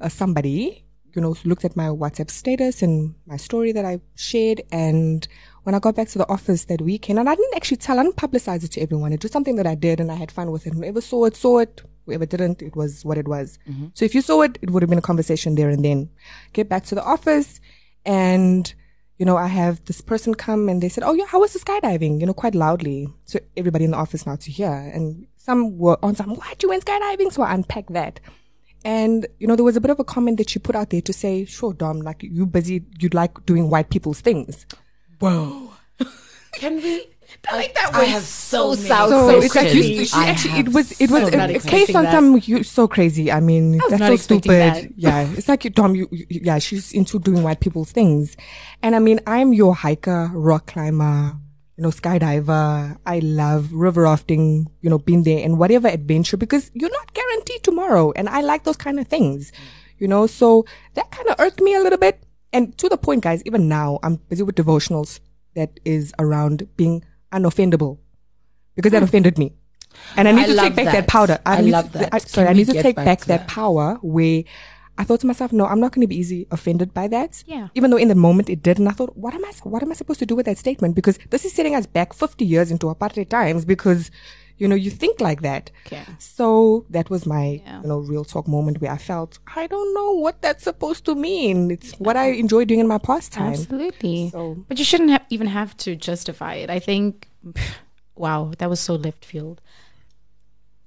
[0.00, 4.62] uh, somebody, you know, looked at my WhatsApp status and my story that I shared.
[4.72, 5.26] And
[5.64, 8.02] when I got back to the office that weekend, and I didn't actually tell, I
[8.04, 9.12] didn't publicize it to everyone.
[9.12, 10.74] It was something that I did and I had fun with it.
[10.74, 11.82] Whoever saw it, saw it.
[12.06, 13.58] Whoever didn't, it was what it was.
[13.94, 16.10] So if you saw it, it would have been a conversation there and then.
[16.52, 17.60] Get back to the office
[18.04, 18.72] and,
[19.18, 21.60] you know, I have this person come and they said, Oh, yeah, how was the
[21.60, 22.18] skydiving?
[22.20, 23.06] You know, quite loudly.
[23.24, 24.72] So everybody in the office now to hear.
[24.72, 27.32] And some were on some, what, you went skydiving?
[27.32, 28.20] So I unpacked that.
[28.84, 31.00] And, you know, there was a bit of a comment that she put out there
[31.00, 34.66] to say, sure, Dom, like you busy, you like doing white people's things.
[35.18, 35.70] Whoa.
[36.52, 37.06] Can we?
[37.48, 40.04] I, like that I was have so so many south, So so it's like you,
[40.04, 42.12] she I actually, it was, it was so a, a case on that.
[42.12, 43.32] some, you, so crazy.
[43.32, 44.50] I mean, was that's so stupid.
[44.50, 44.98] that.
[44.98, 45.28] Yeah.
[45.32, 48.36] It's like, you, Dom, you, you, yeah, she's into doing white people's things.
[48.82, 51.38] And I mean, I'm your hiker, rock climber,
[51.82, 52.96] you know, skydiver.
[53.04, 57.64] I love river rafting, you know, been there and whatever adventure because you're not guaranteed
[57.64, 58.12] tomorrow.
[58.12, 59.50] And I like those kind of things,
[59.98, 60.64] you know, so
[60.94, 62.22] that kind of irked me a little bit.
[62.52, 65.18] And to the point, guys, even now I'm busy with devotionals
[65.56, 67.98] that is around being unoffendable
[68.76, 69.04] because that hmm.
[69.04, 69.52] offended me.
[70.16, 71.08] And I need I to take back that, that.
[71.08, 71.40] powder.
[71.44, 72.14] I need love to, that.
[72.14, 73.48] I, sorry, Can I need to take back that that?
[73.48, 74.44] power where
[75.02, 77.42] I thought to myself, no, I'm not going to be easily offended by that.
[77.54, 77.68] Yeah.
[77.74, 79.90] Even though in the moment it did, and I thought, what am I, what am
[79.90, 80.94] I supposed to do with that statement?
[80.94, 84.10] Because this is setting us back 50 years into apartheid times because,
[84.58, 85.64] you know, you think like that.
[85.86, 86.04] Okay.
[86.18, 87.82] So that was my, Yeah.
[87.82, 91.14] you know, real talk moment where I felt, I don't know what that's supposed to
[91.16, 91.70] mean.
[91.72, 93.54] It's what I enjoy doing in my pastime.
[93.54, 94.30] Absolutely.
[94.30, 96.70] So- But you shouldn't have, even have to justify it.
[96.70, 97.28] I think,
[98.24, 99.60] wow, that was so left field.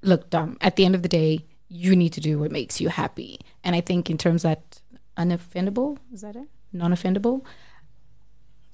[0.01, 0.57] Look, dumb.
[0.61, 3.39] at the end of the day, you need to do what makes you happy.
[3.63, 4.81] And I think in terms that
[5.17, 6.47] unoffendable, is that it?
[6.71, 7.43] Non-offendable?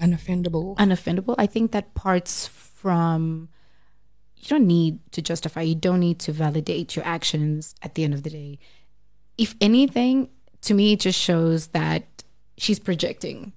[0.01, 0.75] Unoffendable.
[0.77, 1.35] Unoffendable.
[1.37, 3.49] I think that parts from
[4.35, 8.15] you don't need to justify, you don't need to validate your actions at the end
[8.15, 8.59] of the day.
[9.37, 10.29] If anything,
[10.61, 12.23] to me, it just shows that
[12.57, 13.53] she's projecting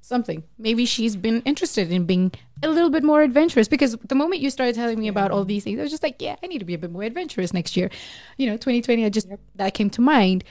[0.00, 0.42] something.
[0.58, 4.50] Maybe she's been interested in being a little bit more adventurous because the moment you
[4.50, 6.64] started telling me about all these things, I was just like, yeah, I need to
[6.64, 7.90] be a bit more adventurous next year.
[8.38, 10.44] You know, 2020, I just, that came to mind.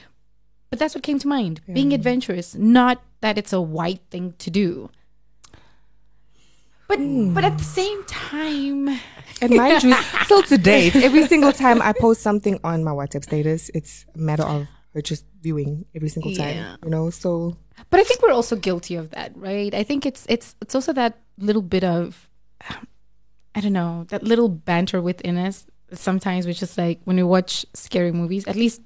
[0.69, 4.49] But that's what came to mind being adventurous, not that it's a white thing to
[4.49, 4.89] do.
[6.87, 7.33] But hmm.
[7.33, 8.89] but at the same time,
[9.41, 13.23] And mind you, still to date, every single time I post something on my WhatsApp
[13.23, 14.67] status, it's a matter of
[15.03, 16.55] just viewing every single time.
[16.55, 16.75] Yeah.
[16.83, 17.57] You know, so
[17.89, 19.73] but I think we're also guilty of that, right?
[19.73, 22.29] I think it's it's it's also that little bit of
[23.55, 25.65] I don't know, that little banter within us.
[25.93, 28.81] Sometimes we're just like when we watch scary movies, at least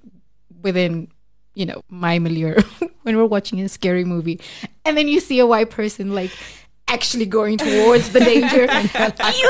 [0.61, 1.07] within
[1.55, 2.55] you know my milieu,
[3.03, 4.39] when we're watching a scary movie,
[4.85, 6.31] and then you see a white person like
[6.87, 8.67] actually going towards the danger, you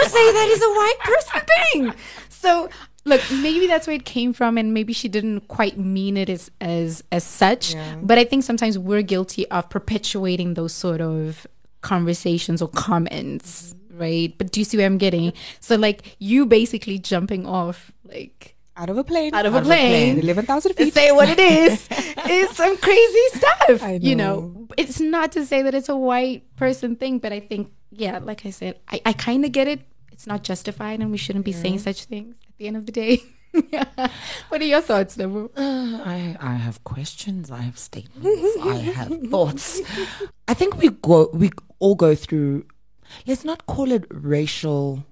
[0.05, 1.41] say that is a white person
[1.73, 1.93] thing.
[2.29, 2.69] So
[3.05, 6.49] look, maybe that's where it came from, and maybe she didn't quite mean it as
[6.61, 7.75] as as such.
[8.01, 11.45] But I think sometimes we're guilty of perpetuating those sort of
[11.81, 14.33] conversations or comments, right?
[14.37, 15.33] But do you see where I'm getting?
[15.59, 19.61] So like you basically jumping off like out of a plane, out of a Out
[19.63, 20.13] of a plane.
[20.15, 20.23] plane.
[20.23, 20.93] eleven thousand feet.
[20.93, 21.87] Say what it is.
[21.91, 23.83] it's some crazy stuff.
[23.83, 24.39] I You know.
[24.39, 28.19] know, it's not to say that it's a white person thing, but I think, yeah,
[28.19, 29.81] like I said, I, I kind of get it.
[30.11, 32.91] It's not justified, and we shouldn't be saying such things at the end of the
[32.91, 33.21] day.
[34.49, 35.49] what are your thoughts, Nabu?
[35.55, 37.49] Uh, I I have questions.
[37.51, 38.57] I have statements.
[38.61, 39.81] I have thoughts.
[40.47, 42.65] I think we go we all go through.
[43.25, 45.05] Let's not call it racial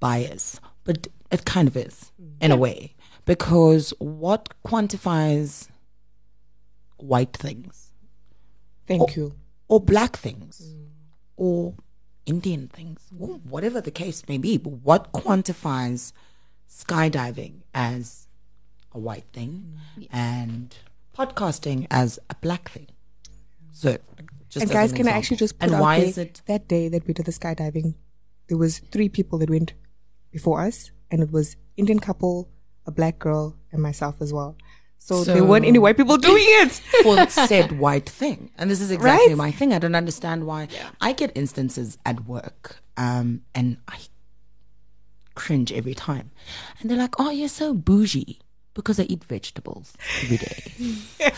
[0.00, 5.68] bias, but it kind of is in a way because what quantifies
[6.98, 7.92] white things
[8.86, 9.34] Thank you.
[9.68, 10.74] or black things
[11.36, 11.74] or
[12.26, 14.58] Indian things, or whatever the case may be.
[14.58, 16.12] But what quantifies
[16.70, 18.26] skydiving as
[18.92, 19.78] a white thing
[20.12, 20.74] and
[21.16, 22.86] podcasting as a black thing?
[23.72, 23.98] So,
[24.48, 26.42] just and guys, an can I actually just put and out why there, is it?
[26.46, 27.94] that day that we did the skydiving?
[28.48, 29.74] There was three people that went
[30.32, 32.48] before us, and it was Indian couple,
[32.86, 34.56] a black girl, and myself as well.
[34.98, 36.72] So, there weren't any white people doing it.
[37.02, 38.50] for said white thing.
[38.58, 39.36] And this is exactly Right?
[39.36, 39.72] my thing.
[39.72, 40.68] I don't understand why.
[41.00, 43.96] I get instances at work, um, and I
[45.40, 46.30] cringe every time.
[46.78, 48.38] And they're like, "Oh, you're so bougie."
[48.72, 50.62] Because I eat vegetables every day.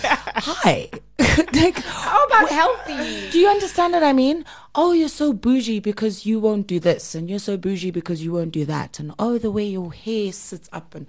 [0.50, 0.90] Hi.
[1.54, 3.30] like, How about healthy?
[3.30, 4.44] do you understand what I mean?
[4.74, 8.32] Oh, you're so bougie because you won't do this, and you're so bougie because you
[8.34, 11.06] won't do that, and oh, the way your hair sits up and.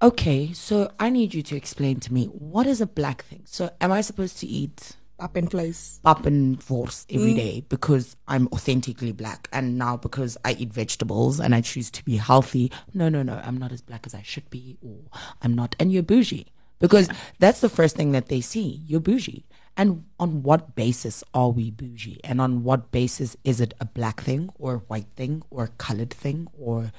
[0.00, 3.42] Okay, so I need you to explain to me what is a black thing.
[3.46, 5.98] So, am I supposed to eat Up in place.
[6.04, 7.36] pap and wors every mm.
[7.36, 12.04] day because I'm authentically black, and now because I eat vegetables and I choose to
[12.04, 12.70] be healthy?
[12.94, 14.96] No, no, no, I'm not as black as I should be, or
[15.42, 15.74] I'm not.
[15.80, 16.46] And you're bougie
[16.78, 18.82] because that's the first thing that they see.
[18.86, 19.44] You're bougie.
[19.76, 22.20] And on what basis are we bougie?
[22.24, 25.68] And on what basis is it a black thing or a white thing or a
[25.68, 26.92] colored thing or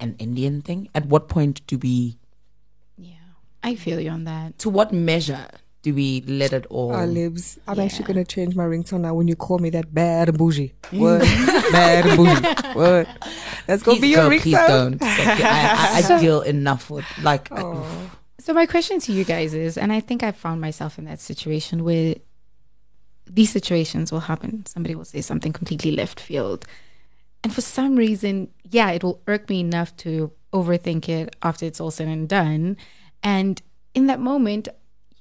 [0.00, 0.88] an Indian thing?
[0.94, 2.16] At what point do we,
[2.96, 4.58] Yeah, I feel you on that.
[4.60, 5.48] to what measure
[5.84, 6.92] do we let it all?
[6.92, 7.58] Our lives.
[7.68, 10.38] I'm actually going to change my ringtone now when you call me that bad and
[10.38, 10.72] bougie.
[10.84, 10.98] Mm.
[10.98, 11.20] What?
[11.72, 12.74] bad and bougie.
[12.74, 13.06] What?
[13.66, 15.02] That's going to be Please, your girl, please don't.
[15.02, 18.10] I, I, I deal enough with like oh.
[18.40, 21.20] So my question to you guys is, and I think I found myself in that
[21.20, 22.14] situation where
[23.26, 24.64] these situations will happen.
[24.66, 26.64] Somebody will say something completely left field.
[27.42, 31.80] And for some reason, yeah, it will irk me enough to overthink it after it's
[31.80, 32.78] all said and done.
[33.22, 33.60] And
[33.94, 34.68] in that moment,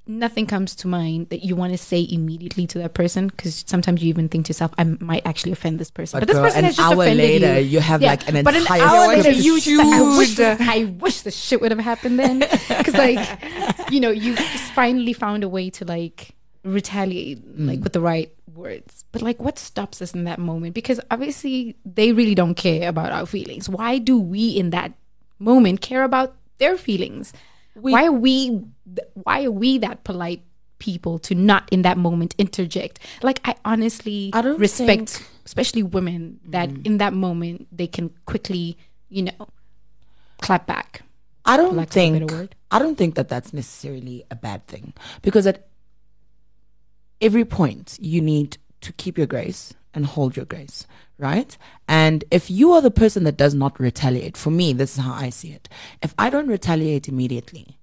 [0.06, 4.04] nothing comes to mind that you want to say immediately to that person because sometimes
[4.04, 6.20] you even think to yourself, I might actually offend this person.
[6.20, 7.68] But But, this girl, person uh, an has just hour offended later, you.
[7.70, 10.64] you have, like, an but entire an hour later, you just, I wish, this, uh,
[10.64, 12.44] I wish the shit would have happened then.
[12.68, 13.40] Because like
[13.92, 14.36] you know you
[14.76, 17.68] finally found a way to like retaliate mm.
[17.68, 19.06] like with the right words.
[19.12, 20.74] But like what stops us in that moment?
[20.74, 23.70] Because obviously they really don't care about our feelings.
[23.70, 24.94] Why do we in that
[25.40, 27.34] moment care about their feelings
[27.74, 28.62] why are we
[29.14, 30.42] why are we that polite
[30.80, 33.00] people to not in that moment interject?
[33.22, 36.86] Like i honestly I don't respect think- especially women that mm-hmm.
[36.86, 38.78] in that moment they can quickly
[39.10, 39.48] you know
[40.42, 41.02] clap back.
[41.46, 42.56] I don't lack of a better think word.
[42.72, 45.68] I don't think that that's necessarily a bad thing because at
[47.20, 50.88] every point you need to keep your grace and hold your grace,
[51.24, 51.58] right?
[51.88, 55.14] And if you are the person that does not retaliate, for me, this is how
[55.14, 55.70] I see it.
[56.02, 57.80] If I don't retaliate immediately,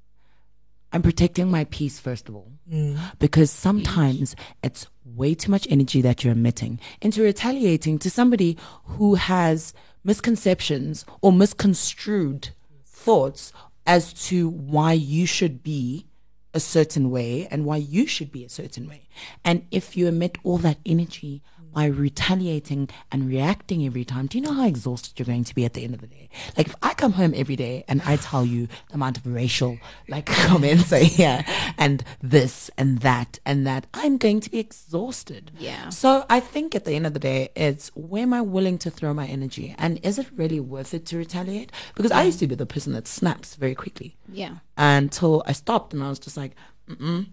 [0.93, 2.99] I'm protecting my peace first of all, mm.
[3.19, 9.15] because sometimes it's way too much energy that you're emitting into retaliating to somebody who
[9.15, 9.73] has
[10.05, 12.51] misconceptions or misconstrued
[12.85, 13.53] thoughts
[13.87, 16.07] as to why you should be
[16.53, 19.09] a certain way and why you should be a certain way.
[19.45, 21.43] And if you emit all that energy
[21.73, 25.65] by retaliating and reacting every time, do you know how exhausted you're going to be
[25.65, 26.29] at the end of the day?
[26.57, 29.79] Like if I come home every day and I tell you the amount of racial
[30.09, 31.45] like comments I hear
[31.79, 35.51] and this and that and that, I'm going to be exhausted.
[35.59, 35.89] Yeah.
[35.91, 38.91] So I think at the end of the day, it's where am I willing to
[38.91, 39.75] throw my energy?
[39.79, 41.73] And is it really worth it to retaliate?
[41.95, 44.57] Because I used to be the person that snaps very quickly Yeah.
[44.77, 46.55] until I stopped and I was just like,
[46.89, 47.27] mm-mm,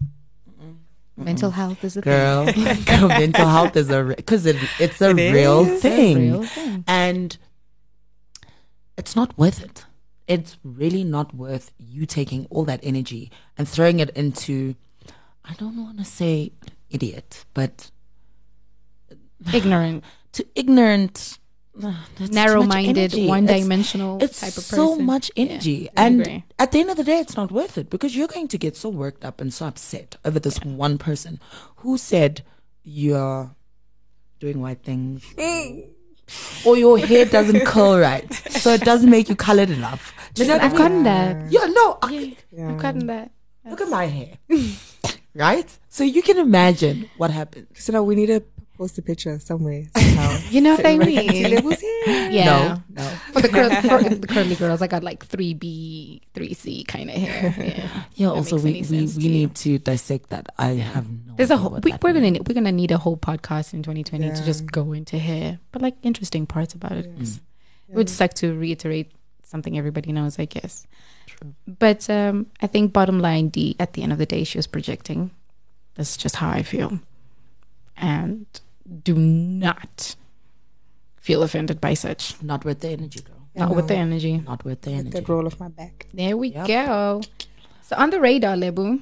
[1.18, 2.46] Mental health is a girl,
[2.86, 5.82] girl mental health is a because it, it's a It real is.
[5.82, 6.84] thing, real thing.
[6.86, 7.36] and
[8.96, 9.84] it's not worth it.
[10.28, 14.76] It's really not worth you taking all that energy and throwing it into.
[15.44, 16.52] I don't want to say
[16.90, 17.90] idiot, but.
[19.54, 20.02] Ignorant,
[20.32, 21.37] to ignorant,
[21.78, 24.76] that's narrow-minded, one-dimensional it's type of person.
[24.76, 26.44] so much energy I and agree.
[26.58, 28.76] at the end of the day it's not worth it because you're going to get
[28.76, 31.38] so worked up and so upset over this one person
[31.76, 32.42] who said
[32.82, 33.54] you're
[34.40, 35.24] doing white things
[36.64, 40.48] or your hair doesn't curl right so it doesn't make you colored enough Do you
[40.48, 40.78] know Listen, I I've mean?
[40.78, 41.52] gotten that.
[41.52, 42.70] yeah no I, Yeah.
[42.70, 43.30] I've gotten that.
[43.64, 44.36] look at my hair
[45.34, 48.42] right so you can imagine what happens So now we need to
[48.78, 50.38] post a picture somewhere somehow.
[50.50, 51.52] You know what I Everybody can see mean?
[51.56, 52.30] Lebu's hair.
[52.38, 52.44] Yeah.
[52.46, 56.54] no no For the, curl, for the curly girls, I got like three B, three
[56.54, 57.54] C kind of hair.
[57.58, 58.02] Yeah.
[58.14, 61.56] yeah also we, we, we to need to dissect that i have no There's a
[61.56, 61.70] whole.
[61.72, 64.70] what We, that we're gonna we're gonna need a whole podcast in 2020 to just
[64.70, 67.06] go into hair, but like interesting parts about it.
[67.18, 67.40] Mm.
[67.88, 69.10] It would just like to reiterate
[69.42, 70.86] something everybody knows, I guess.
[71.26, 71.54] True.
[71.66, 74.66] But um, I think bottom line, D at the end of the day, she was
[74.66, 75.30] projecting.
[75.94, 77.00] That's just how I feel,
[77.96, 78.46] and
[79.04, 80.16] do not
[81.16, 82.40] feel offended by such.
[82.42, 84.38] not worth the energy girl Not with the energy.
[84.46, 86.06] not worth the Let energy that roll off my back.
[86.14, 86.66] There we Yep.
[86.66, 87.20] go.
[87.82, 89.00] So on the radar, Lebu.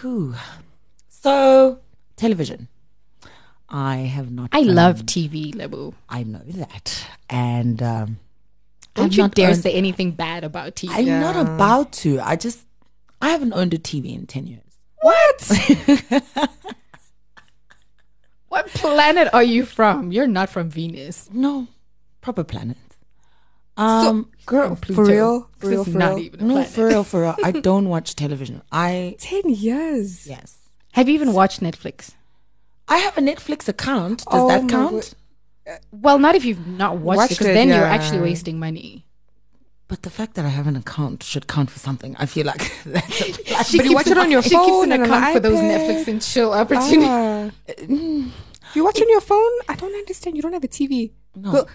[0.00, 0.34] Who?
[1.08, 1.78] So,
[2.16, 2.68] television.
[3.68, 4.48] I have not.
[4.52, 5.94] I owned- love TV, Lebu.
[6.08, 8.18] I know that, and um,
[8.94, 10.90] Don't I've you not dare owned- say anything bad about TV.
[10.92, 12.20] I'm not about to.
[12.20, 12.66] I just
[13.22, 14.62] I haven't owned a TV in ten years.
[15.00, 15.38] What?
[18.52, 20.12] what planet are you from?
[20.12, 21.28] You're not from Venus.
[21.32, 21.66] No,
[22.20, 22.76] proper planet.
[23.76, 26.18] Um, Girl, for real, for real, for not real.
[26.26, 26.70] even no, planet.
[26.70, 27.36] for real, for real.
[27.42, 28.60] I don't watch television.
[28.70, 30.26] I Ten years.
[30.26, 30.58] yes,
[30.92, 32.12] Have you even watched Netflix?
[32.88, 34.18] I have a Netflix account.
[34.30, 35.14] Does Oh that count?
[35.90, 39.06] Well, not if you've not watched, Watched it, because then you're actually wasting money.
[39.92, 42.16] But the fact that I have an account should count for something.
[42.18, 43.68] I feel like that's a plus.
[43.68, 45.58] She But you watch it on your she keeps phone an account an for those.
[45.58, 47.52] Netflix and chill opportunities.
[47.76, 48.32] Ah.
[48.74, 49.52] you watch on your phone?
[49.68, 50.34] I don't understand.
[50.36, 51.12] You don't have a TV.
[51.36, 51.52] No.
[51.52, 51.68] Well,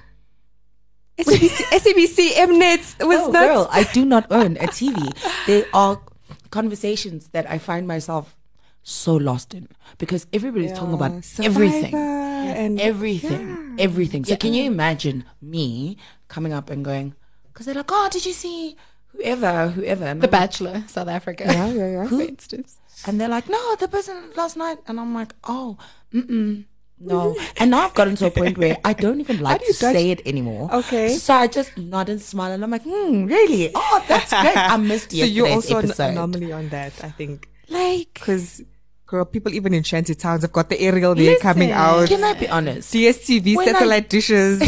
[1.20, 3.34] SABC, SABC Mnet was oh, not.
[3.34, 4.98] girl, I do not own a TV.
[5.46, 6.02] There are
[6.50, 8.36] conversations that I find myself
[8.82, 9.68] so lost in
[10.00, 11.94] because everybody's talking about Yeah, everything.
[11.94, 14.26] And Everything, everything.
[14.26, 15.98] So, can you imagine me
[16.30, 17.14] coming up and going,
[17.58, 18.76] because they're like, oh, did you see
[19.08, 20.06] whoever, whoever?
[20.06, 21.46] And, The I'm- Bachelor, South Africa.
[21.48, 22.08] Yeah, yeah, yeah.
[22.14, 22.78] For instance.
[23.08, 24.78] and they're like, no, the person last night.
[24.88, 25.78] And I'm like, oh,
[26.14, 26.66] mm-mm.
[27.00, 29.74] No, and now I've gotten to a point where I don't even like do you
[29.74, 30.70] to judge- say it anymore.
[30.74, 31.10] Okay.
[31.10, 33.72] so I just nod and smile, and I'm like, hmm, really?
[33.76, 34.58] Oh, that's great.
[34.58, 35.20] I missed you.
[35.26, 36.04] So yesterday's you're also an episode.
[36.12, 37.50] anomaly on that, I think.
[37.70, 38.64] like, Because,
[39.06, 41.84] girl, people even in shanty towns have got the aerial there coming Listen.
[41.84, 42.08] out.
[42.08, 42.92] can I be honest?
[42.94, 44.60] DSTV When I- satellite dishes.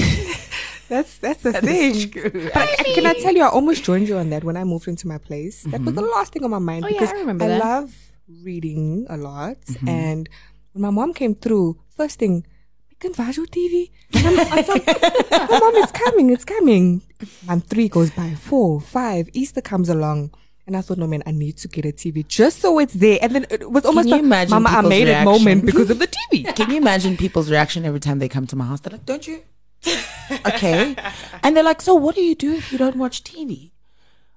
[0.90, 2.12] That's that's the thing.
[2.54, 4.88] But I, can I tell you, I almost joined you on that when I moved
[4.88, 5.64] into my place.
[5.64, 6.12] That was the mm-hmm.
[6.12, 7.60] last thing on my mind Oh, yeah, because I remember that.
[7.60, 7.96] love
[8.44, 9.58] reading a lot.
[9.62, 9.90] Mm-hmm.
[9.90, 10.30] And
[10.74, 12.46] when my mom came through, first thing,
[13.00, 13.92] can TV?
[14.14, 14.82] And I'm, I thought,
[15.32, 17.02] oh, mom, it's coming, it's coming.
[17.46, 20.34] Month three goes by, four, five, Easter comes along.
[20.68, 23.18] And I thought, no, man, I need to get a TV just so it's there.
[23.22, 26.56] And then it was almost like, Mama, I made it moment because of the TV.
[26.56, 28.82] Can you imagine people's reaction every time they come to my house?
[28.82, 29.42] They're like, don't you?
[30.46, 30.96] Okay.
[31.44, 33.72] And they're like, so what do you do if you don't watch TV?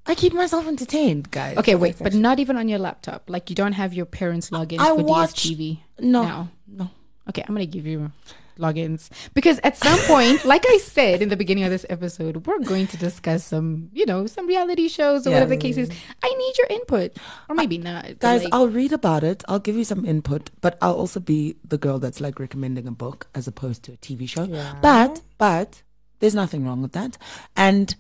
[0.07, 1.57] I keep myself entertained, guys.
[1.59, 3.31] Okay, wait, but not even on your laptop.
[3.31, 5.79] Like you don't have your parents' logins I for watch- DSTV.
[6.01, 6.23] No.
[6.23, 6.49] now.
[6.67, 6.91] No.
[7.29, 8.11] Okay, I'm gonna give you
[8.59, 12.59] logins because at some point, like I said in the beginning of this episode, we're
[12.61, 15.37] going to discuss some, you know, some reality shows or Yeah.
[15.37, 15.91] whatever the case is.
[16.23, 17.17] I need your input,
[17.49, 19.43] or maybe not, Guys, like- I'll read about it.
[19.49, 22.93] I'll give you some input, but I'll also be the girl that's like recommending a
[22.93, 24.47] book as opposed to a TV show.
[24.81, 25.83] But, but
[26.21, 27.19] there's nothing wrong with that.
[27.57, 27.95] And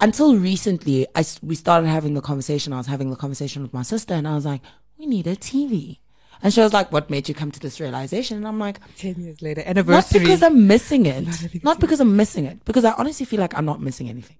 [0.00, 2.72] until recently, I, we started having the conversation.
[2.72, 4.62] I was having the conversation with my sister and I was like,
[4.98, 5.98] we need a TV.
[6.42, 8.36] And she was like, what made you come to this realization?
[8.38, 10.20] And I'm like, 10 years later, anniversary.
[10.20, 11.64] not because I'm missing it.
[11.64, 12.64] Not because I'm missing it.
[12.64, 14.36] Because I honestly feel like I'm not missing anything.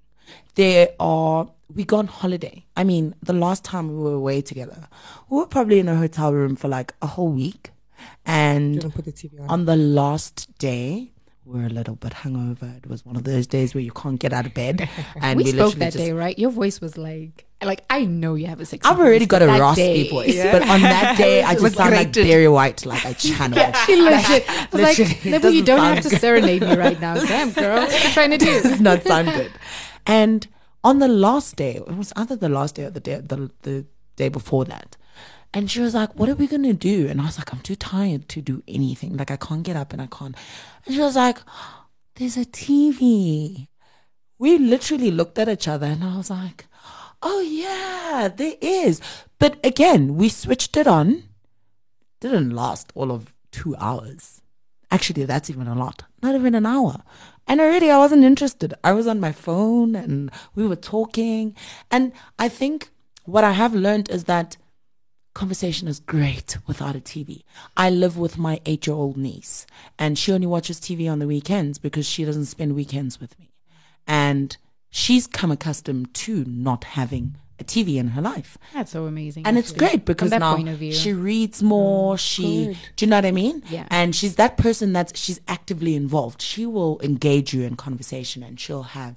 [0.54, 2.64] There are, we go on holiday.
[2.76, 4.88] I mean, the last time we were away together,
[5.28, 7.70] we were probably in a hotel room for like a whole week.
[8.24, 9.48] And put the TV on.
[9.48, 11.12] on the last day,
[11.48, 12.76] we're a little bit hungover.
[12.76, 14.88] It was one of those days where you can't get out of bed.
[15.20, 16.38] And we, we, spoke that just day, right?
[16.38, 18.88] Your voice was like, like I know you have a sexy.
[18.88, 22.12] I've already got a raspy voice, but on that day I just sound like.
[22.12, 23.74] Barry White, like I channeled.
[23.86, 27.14] She legit like, Literally, it Level, you don't have sound to serenade me right now.
[27.14, 27.80] Damn, girl.
[27.80, 28.62] What are you trying to do?
[28.62, 29.52] does not sound good.
[30.06, 30.46] And
[30.84, 33.86] on the last day, it was either the last day or the day the, the
[34.16, 34.96] day before that.
[35.52, 37.08] And she was like, What are we gonna do?
[37.08, 39.16] And I was like, I'm too tired to do anything.
[39.16, 40.36] Like I can't get up and I can't.
[40.84, 41.38] And she was like,
[42.16, 43.68] There's a TV.
[44.38, 46.66] We literally looked at each other and I was like,
[47.22, 49.00] Oh yeah, there is.
[49.38, 51.24] But again, we switched it on.
[52.20, 54.42] Didn't last all of two hours.
[54.90, 56.04] Actually, that's even a lot.
[56.22, 57.02] Not even an hour.
[57.46, 58.74] And already I wasn't interested.
[58.84, 61.56] I was on my phone and we were talking.
[61.90, 62.90] And I think
[63.24, 64.56] what I have learned is that
[65.34, 67.42] conversation is great without a TV.
[67.76, 69.66] I live with my eight year old niece
[69.98, 73.50] and she only watches TV on the weekends because she doesn't spend weekends with me.
[74.06, 74.56] And
[74.90, 78.56] she's come accustomed to not having a TV in her life.
[78.72, 79.46] That's so amazing.
[79.46, 80.92] And it's great because now point of view.
[80.92, 82.14] she reads more.
[82.14, 82.76] Mm, she, good.
[82.96, 83.62] do you know what I mean?
[83.68, 83.86] Yeah.
[83.90, 86.40] And she's that person that's she's actively involved.
[86.40, 89.16] She will engage you in conversation, and she'll have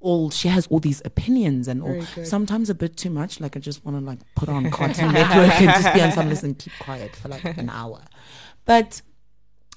[0.00, 2.02] all she has all these opinions and all.
[2.24, 3.38] Sometimes a bit too much.
[3.40, 6.28] Like I just want to like put on Cartoon Network and just be on some
[6.28, 8.00] list and keep quiet for like an hour.
[8.64, 9.02] But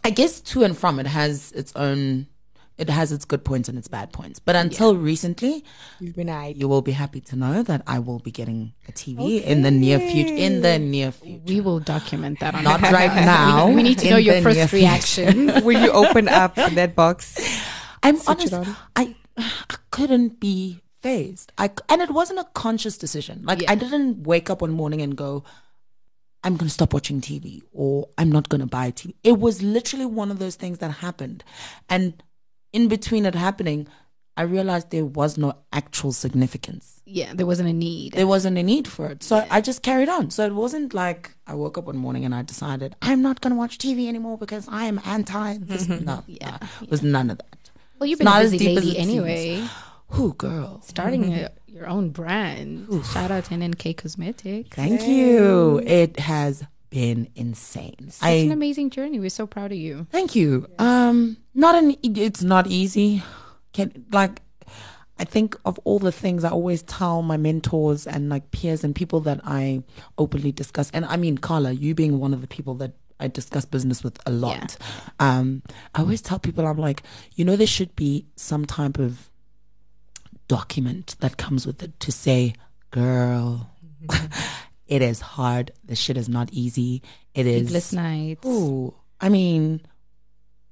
[0.03, 2.27] I guess to and from it has its own.
[2.75, 4.39] It has its good points and its bad points.
[4.39, 5.63] But until recently,
[5.99, 6.57] You've been eyed.
[6.57, 9.69] you will be happy to know that I will be getting a TV in the
[9.69, 10.33] near future.
[10.33, 13.67] In the near future, we will document that on not the right now.
[13.67, 15.49] We, we need to know your first reaction.
[15.63, 17.37] when you open up that box,
[18.01, 18.53] I'm Switch honest.
[18.53, 18.75] on.
[18.95, 21.51] I I couldn't be phased.
[21.57, 23.41] I and it wasn't a conscious decision.
[23.43, 25.43] Like I didn't wake up one morning and go,
[26.43, 29.61] "I'm going to stop watching TV" or "I'm not going to buy TV." It was
[29.61, 31.43] literally one of those things that happened,
[31.89, 32.21] and
[32.71, 33.87] in between it happening,
[34.35, 37.01] I realized there was no actual significance.
[37.05, 38.13] yeah, there wasn't a need.
[38.13, 39.21] there wasn't a need for it.
[39.23, 40.31] So I just carried on.
[40.31, 43.51] So it wasn't like I woke up one morning and I decided I'm not going
[43.53, 45.87] to watch TV anymore because I am anti this.
[46.11, 47.62] No, Yeah, it was none of that.
[48.03, 49.65] Well, you've been a not as busy deep as lady it anyway.
[50.09, 50.81] Who girl?
[50.81, 53.05] Starting a, your own brand.
[53.05, 54.75] Shout out to NNK Cosmetics.
[54.75, 55.79] Thank you.
[55.85, 58.09] It has been insane.
[58.09, 59.21] Such an amazing journey.
[59.21, 60.05] We're so proud of you.
[60.11, 60.67] thank you.
[60.79, 61.95] Um, not an.
[62.03, 63.23] It's not easy.
[63.71, 64.41] Can like.
[65.17, 68.93] I think of all the things I always tell my mentors and like peers and
[68.93, 69.83] people that I
[70.17, 73.63] openly discuss, and I mean, Carla, you being one of the people that I discuss
[73.63, 74.75] business with a lot.
[75.19, 75.63] Um,
[75.95, 77.03] I always tell people, I'm like,
[77.35, 79.29] you know, there should be some type of
[80.49, 82.53] document that comes with it to say,
[82.91, 83.71] girl,
[84.87, 85.71] it is hard.
[85.85, 87.01] The shit is not easy.
[87.33, 87.61] It is.
[87.67, 88.45] Sleepless nights.
[88.45, 89.81] Ooh, I mean,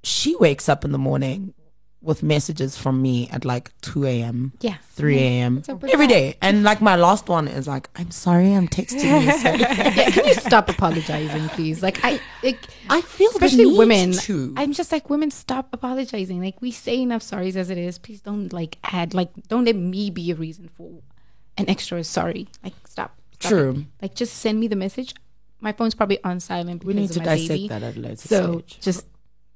[0.02, 1.54] she wakes up in the morning
[2.02, 4.76] with messages from me at like 2 a.m., Yeah.
[4.94, 5.22] 3 mm-hmm.
[5.22, 5.54] a.m.
[5.80, 6.36] With every day.
[6.42, 9.30] And like my last one is like, I'm sorry, I'm texting you.
[9.38, 11.82] So Yeah, can you stop apologizing, please?
[11.82, 12.58] Like I, like,
[12.90, 14.12] I feel especially women.
[14.12, 14.52] to.
[14.56, 15.30] I'm just like women.
[15.30, 16.42] Stop apologizing.
[16.42, 17.98] Like we say enough sorries as it is.
[17.98, 19.14] Please don't like add.
[19.14, 20.90] Like don't let me be a reason for
[21.56, 22.48] an extra sorry.
[22.64, 23.14] Like stop.
[23.38, 23.70] stop True.
[23.70, 23.84] it.
[24.02, 25.14] Like just send me the message.
[25.60, 26.82] My phone's probably on silent.
[26.84, 27.68] we need to dissect baby.
[27.68, 28.80] that at a later So stage.
[28.80, 29.06] just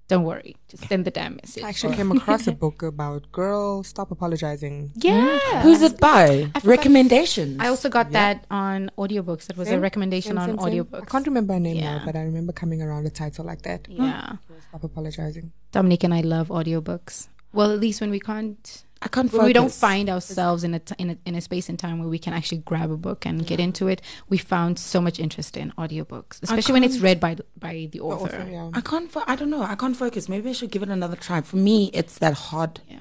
[0.09, 0.55] don't worry.
[0.69, 1.63] Just send the damn message.
[1.65, 4.93] I actually came across a book about girl stop apologizing.
[4.95, 5.39] yeah.
[5.39, 5.63] Mm.
[5.63, 6.45] Who's it by?
[6.55, 7.59] forgot- Recommendations.
[7.61, 9.47] I also got that on audiobooks.
[9.47, 10.85] That was a recommendation Same, on same, same.
[10.85, 11.03] audiobooks.
[11.03, 11.99] I can't remember her name Yeah.
[11.99, 13.87] now, but I remember coming around a title like that.
[13.89, 14.37] Yeah.
[14.69, 15.53] Stop apologizing.
[15.73, 17.29] Dominic and I love audiobooks.
[17.53, 20.81] Well, at least when we can't I can't when we don't find ourselves in a,
[20.81, 23.21] t- in a in a space and time where we can actually grab a book
[23.25, 24.03] and get into it,
[24.33, 28.01] we found so much interest in audiobooks, especially when it's read by the- by the
[28.01, 28.25] author.
[28.37, 28.71] Author, yeah.
[28.75, 29.09] I can't.
[29.13, 29.63] Fo- I don't know.
[29.63, 30.29] I can't focus.
[30.29, 31.41] Maybe I should give it another try.
[31.53, 32.81] For me, it's that hard.
[32.89, 32.99] Yeah.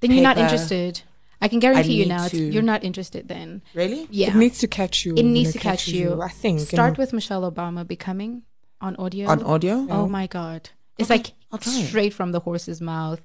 [0.00, 1.02] Then you're not interested.
[1.44, 3.22] I can guarantee you now, it's, to- you're not interested.
[3.28, 4.06] Then, Really?
[4.10, 5.12] yeah, It needs to catch you.
[5.16, 6.22] It needs to catch catches you.
[6.22, 6.60] I think.
[6.60, 8.42] Start and- with Michelle Obama becoming
[8.80, 9.28] on audio.
[9.28, 9.74] On audio?
[9.90, 11.86] Oh my god, it's Okay, like I'll try it.
[11.88, 13.20] straight from the horse's mouth.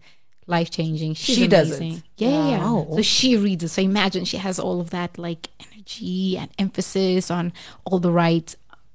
[0.50, 1.14] Life changing.
[1.14, 1.84] She's She does it?
[2.18, 2.50] Yeah, yeah.
[2.50, 2.58] yeah.
[2.72, 2.88] Wow.
[2.96, 3.70] So she reads it.
[3.70, 7.54] So imagine she has all of that like energy and emphasis on
[7.86, 8.50] all the right,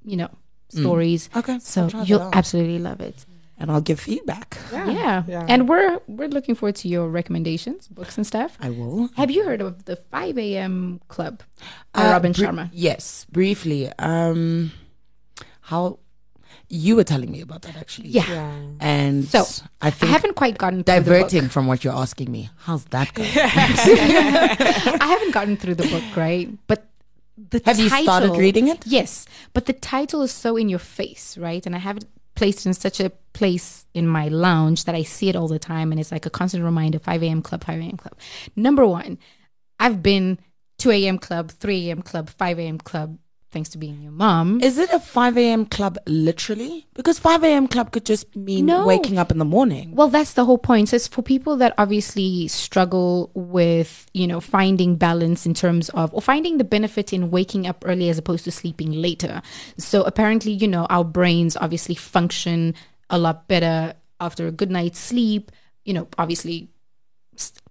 [0.05, 0.31] you know,
[0.69, 1.29] stories.
[1.33, 1.39] Mm.
[1.39, 1.59] Okay.
[1.61, 3.25] So I'll try that you'll absolutely love it.
[3.57, 4.59] and I'll give feedback.
[4.73, 5.23] Yeah.
[5.29, 5.47] yeah.
[5.49, 8.59] And we're we're looking forward to your recommendations, books and stuff.
[8.61, 9.09] I will.
[9.17, 11.01] Have you heard of the 5 a.m.
[11.07, 11.35] club
[11.93, 12.69] by Uh, Robin bri- Sharma?
[12.73, 13.93] Yes, briefly.
[14.01, 14.73] Um,
[15.71, 16.01] how
[16.75, 18.09] you were telling me about that actually?
[18.09, 18.29] Yeah.
[18.29, 18.53] yeah.
[18.81, 19.45] And So,
[19.81, 21.31] I I haven't quite gotten through the book.
[21.31, 22.51] diverting from what you're asking me.
[22.67, 23.31] How's that going?
[23.37, 26.49] I haven't gotten through the book, right?
[26.67, 26.81] But
[27.51, 28.87] the Have you started reading it?
[28.87, 31.65] Yes, but the title is so in your face, right?
[31.67, 32.05] And I have it
[32.35, 35.91] placed in such a place in my lounge that I see it all the time,
[35.93, 37.43] and it's like a constant reminder: 5 a.m.
[37.43, 37.97] club, 5 a.m.
[37.97, 38.15] club.
[38.57, 39.19] Number one,
[39.79, 40.39] I've been
[40.79, 41.19] 2 a.m.
[41.19, 42.03] club, 3 a.m.
[42.03, 42.79] club, 5 a.m.
[42.79, 43.19] club,
[43.55, 44.61] thanks to being your mom.
[44.61, 45.65] Is it a 5 a.m.
[45.65, 46.87] club literally?
[46.93, 47.69] Because 5 a.m.
[47.69, 48.85] club could just mean No.
[48.87, 49.95] waking up in the morning.
[49.95, 50.91] Well, that's the whole point.
[50.91, 56.13] So it's for people that obviously struggle with, you know, finding balance in terms of,
[56.13, 59.41] or finding the benefit in waking up early as opposed to sleeping later.
[59.79, 62.75] So apparently, you know, our brains obviously function
[63.09, 65.51] a lot better after a good night's sleep.
[65.85, 66.69] You know, obviously,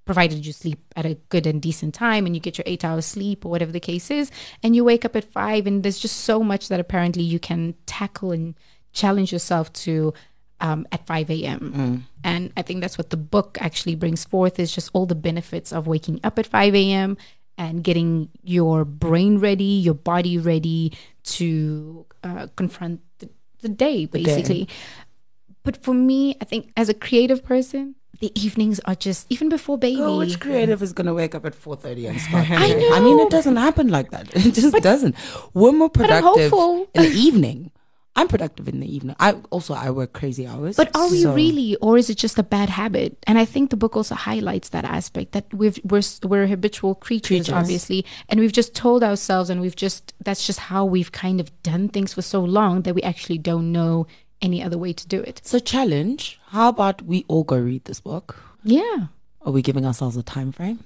[0.05, 3.05] provided you sleep at a good and decent time and you get your eight hours
[3.05, 4.31] sleep or whatever the case is,
[4.61, 7.75] and you wake up at five, and there's just so much that apparently you can
[7.85, 8.55] tackle and
[8.91, 10.13] challenge yourself to
[10.61, 11.73] um, at 5 a.m.
[12.23, 15.73] And I think that's what the book actually brings forth is just all the benefits
[15.73, 17.17] of waking up at 5 a.m.
[17.57, 20.93] and getting your brain ready, your body ready
[21.23, 23.29] to uh, confront the,
[23.61, 24.23] the day, day.
[24.23, 24.69] basically.
[25.63, 29.78] But for me, I think as a creative person, the evenings are just even before
[29.78, 29.97] baby.
[29.97, 32.49] Girl, which creative is going to wake up at 4.30 and start?
[32.51, 32.93] I reading?
[32.93, 34.34] I mean, it doesn't happen like that.
[34.36, 35.16] It just doesn't.
[35.53, 37.72] We're more productive in the evening.
[38.16, 39.16] I'm productive in the evening.
[39.20, 40.76] I also, I work crazy hours.
[40.78, 43.18] But are we so- really, or is it just a bad habit?
[43.26, 47.28] And I think the book also highlights that aspect that we've, we're we're habitual creatures,
[47.47, 47.49] Creatures.
[47.53, 51.49] obviously, and we've just told ourselves, and we've just that's just how we've kind of
[51.64, 54.05] done things for so long that we actually don't know
[54.43, 55.41] any other way to do it.
[55.43, 58.35] So challenge, how about we all go read this book?
[58.63, 59.07] Yeah.
[59.45, 60.79] Are we giving ourselves a time frame?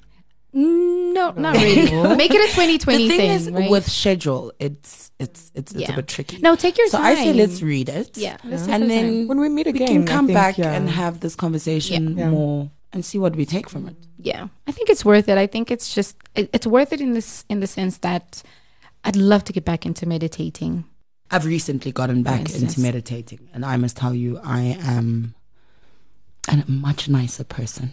[0.55, 2.15] Mm, no, not really.
[2.15, 3.31] Make it a 2020 the thing thing.
[3.31, 3.69] is, right?
[3.69, 5.91] with schedule, it's it's it's, it's Yeah.
[5.93, 6.37] a bit tricky.
[6.39, 7.15] no, take your so time.
[7.15, 8.17] So I say let's read it.
[8.17, 9.27] Yeah, let's and then time.
[9.27, 10.73] When we meet again, we again, can come think, back yeah.
[10.73, 12.29] and have this conversation Yeah.
[12.29, 13.97] more and see what we take from it.
[14.17, 17.11] yeah i think it's worth it i think it's just it, it's worth it in
[17.13, 18.41] this in the sense that
[19.03, 20.85] i'd love to get back into meditating
[21.29, 22.63] I've recently gotten back instance.
[22.63, 25.35] into meditating, and I must tell you, I am
[26.47, 27.91] a much nicer person.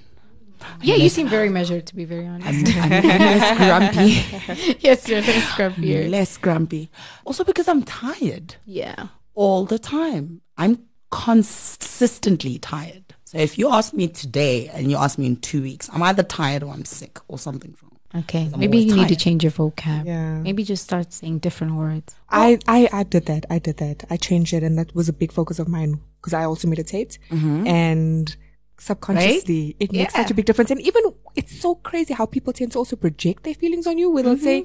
[0.80, 4.76] yeah you seem very measured to be very honest I'm, I'm less grumpy.
[4.80, 6.90] yes you're less I'm less grumpy.
[7.24, 10.40] Also because I'm tired yeah all the time.
[10.56, 10.78] I'm
[11.10, 13.14] consistently tired.
[13.24, 16.22] So if you ask me today and you ask me in two weeks, I'm either
[16.22, 17.83] tired or I'm sick or something's wrong.
[18.20, 20.38] Okay maybe you need to change your vocab Yeah.
[20.40, 23.46] maybe just start saying different words I, I, I did that.
[23.48, 23.98] I did that.
[24.10, 27.18] I changed it, and that was a big focus of mine because I also meditate,
[27.30, 27.64] mm-hmm.
[27.66, 28.36] and
[28.78, 30.22] subconsciously it makes Yeah.
[30.22, 30.70] such a big difference.
[30.72, 31.02] And even
[31.36, 34.10] it's so crazy how people tend to also project their feelings on you.
[34.10, 34.64] Where they'll say,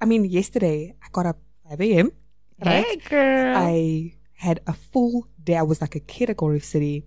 [0.00, 1.38] I mean, yesterday I got up
[1.68, 2.12] 5 a.m.
[2.64, 2.84] Right?
[2.86, 5.56] hey girl I had a full day.
[5.56, 7.04] I was like a kid at City,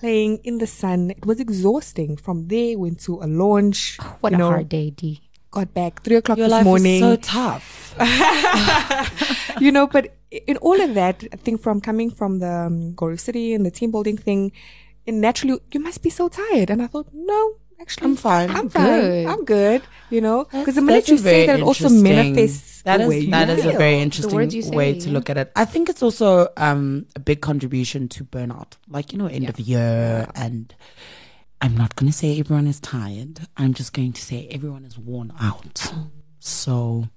[0.00, 1.10] playing in the sun.
[1.10, 2.16] It was exhausting.
[2.16, 3.98] From there, went to a launch.
[4.20, 5.20] what you a know, hard day d
[5.50, 6.94] Got back three o'clock Your this life morning.
[6.94, 7.94] is so tough.
[9.60, 13.12] you know, but in all of that, I think from coming from the um, Gold
[13.12, 14.52] Reef City and the team building thing,
[15.06, 16.68] and naturally, you must be so tired.
[16.68, 18.50] And I thought, no, actually, I'm fine.
[18.50, 19.00] I'm fine.
[19.00, 19.26] good.
[19.26, 19.82] I'm good.
[20.08, 23.48] You know, because the minute you say that, it also manifests That is way that
[23.48, 25.50] is a very interesting way to look at it.
[25.56, 29.58] I think it's also um, a big contribution to burnout, like you know, end of
[29.58, 30.28] year.
[30.36, 30.72] And
[31.60, 33.40] I'm not going to say everyone is tired.
[33.56, 35.92] I'm just going to say everyone is worn out.
[36.38, 37.08] So,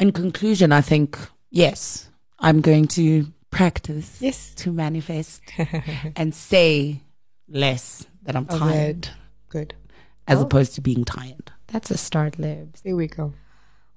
[0.00, 1.16] in conclusion, I think
[1.50, 2.08] yes,
[2.40, 4.54] I'm going to practice Yes.
[4.56, 5.42] to manifest
[6.16, 7.02] and say
[7.48, 9.08] less that I'm tired.
[9.48, 9.74] Good.
[10.26, 10.42] as Oh.
[10.42, 11.52] opposed to being tired.
[11.68, 13.32] that's a start libs There we go.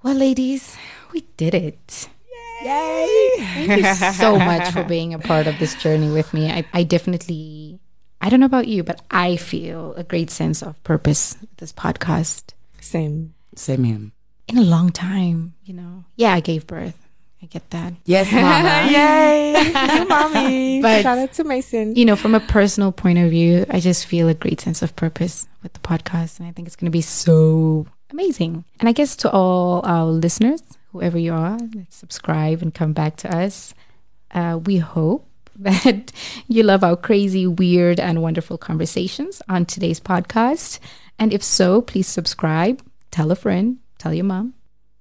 [0.04, 0.76] well ladies
[1.14, 2.10] we did it
[2.64, 3.08] Yay!
[3.40, 6.52] Thank you so much for being a part of this journey with me.
[6.52, 7.80] I, I definitely,
[8.22, 11.74] I don't know about you, but I feel a great sense of purpose with this
[11.74, 13.34] podcast Same.
[13.56, 14.12] Same here.
[14.48, 16.06] in a long time, you know.
[16.16, 17.01] Yeah, I gave birth.
[17.42, 17.94] I get that.
[18.06, 18.92] Yes, Mama.
[18.92, 19.98] Yay!
[20.00, 20.82] you, mommy.
[20.82, 21.96] But- Shout out to Mason.
[21.96, 24.96] You know, from a personal point of view, I just feel a great sense of
[24.96, 26.40] purpose with the podcast.
[26.40, 28.64] And I think it's going to be so amazing.
[28.80, 30.62] And I guess to all our listeners,
[30.92, 31.58] whoever you are,
[31.90, 33.74] subscribe and come back to us,
[34.32, 35.28] uh, we hope
[35.62, 36.12] that
[36.48, 40.80] you love our crazy, weird, and wonderful conversations on today's podcast.
[41.20, 42.82] And if so, please subscribe,
[43.12, 44.54] tell a friend, tell your mom,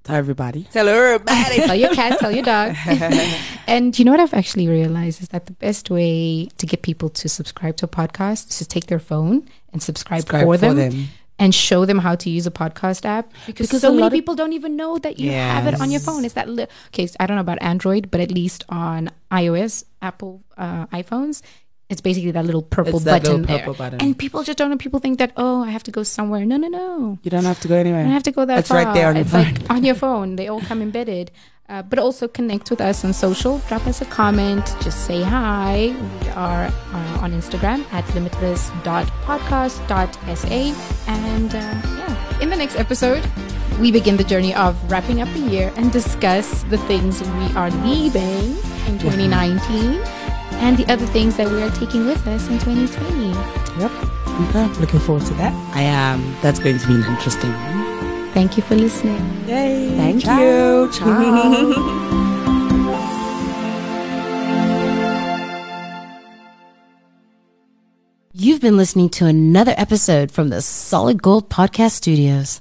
[0.05, 0.65] To everybody.
[0.73, 1.57] Tell everybody.
[1.57, 2.75] tell your cat, tell your dog.
[3.67, 7.11] and you know what I've actually realized is that the best way to get people
[7.11, 10.57] to subscribe to a podcast is to take their phone and subscribe, Subscribe for, for
[10.57, 11.09] them, them.
[11.39, 14.35] and show them how to use a podcast app because, Because so many of- people
[14.35, 16.25] don't even know that you have it on your phone.
[16.25, 17.07] It's that li- okay?
[17.07, 21.43] So I don't know about Android, but at least on iOS, Apple uh, iPhones.
[21.91, 23.91] It's basically that little purple It's that button little there.
[23.91, 24.01] button.
[24.01, 24.77] And people just don't know.
[24.79, 26.45] People think that, oh, I have to go somewhere.
[26.47, 27.19] No, no, no.
[27.25, 28.01] You don't have to go anywhere.
[28.01, 28.85] I don't have to go that It's far.
[28.85, 30.37] right there on your it's like on your phone.
[30.37, 31.31] They all come embedded.
[31.69, 33.59] Uh, but also connect with us on social.
[33.69, 34.65] Drop us a comment.
[34.83, 35.95] Just say hi.
[36.23, 40.75] We are uh, on Instagram at limitless.podcast.sa.
[41.07, 43.23] And uh, yeah, in the next episode,
[43.79, 47.71] we begin the journey of wrapping up the year and discuss the things we are
[47.87, 50.01] leaving in 2019
[50.61, 53.29] and the other things that we are taking with us in 2020.
[53.81, 53.91] Yep.
[54.49, 54.81] Okay.
[54.81, 55.53] Looking forward to that.
[55.75, 56.37] I am.
[56.43, 58.31] That's going to be an interesting one.
[58.33, 59.21] Thank you for listening.
[59.47, 59.95] Yay.
[59.97, 60.39] Thank Ciao.
[60.41, 60.93] you.
[60.93, 62.17] Ciao.
[68.33, 72.61] You've been listening to another episode from the Solid Gold Podcast Studios.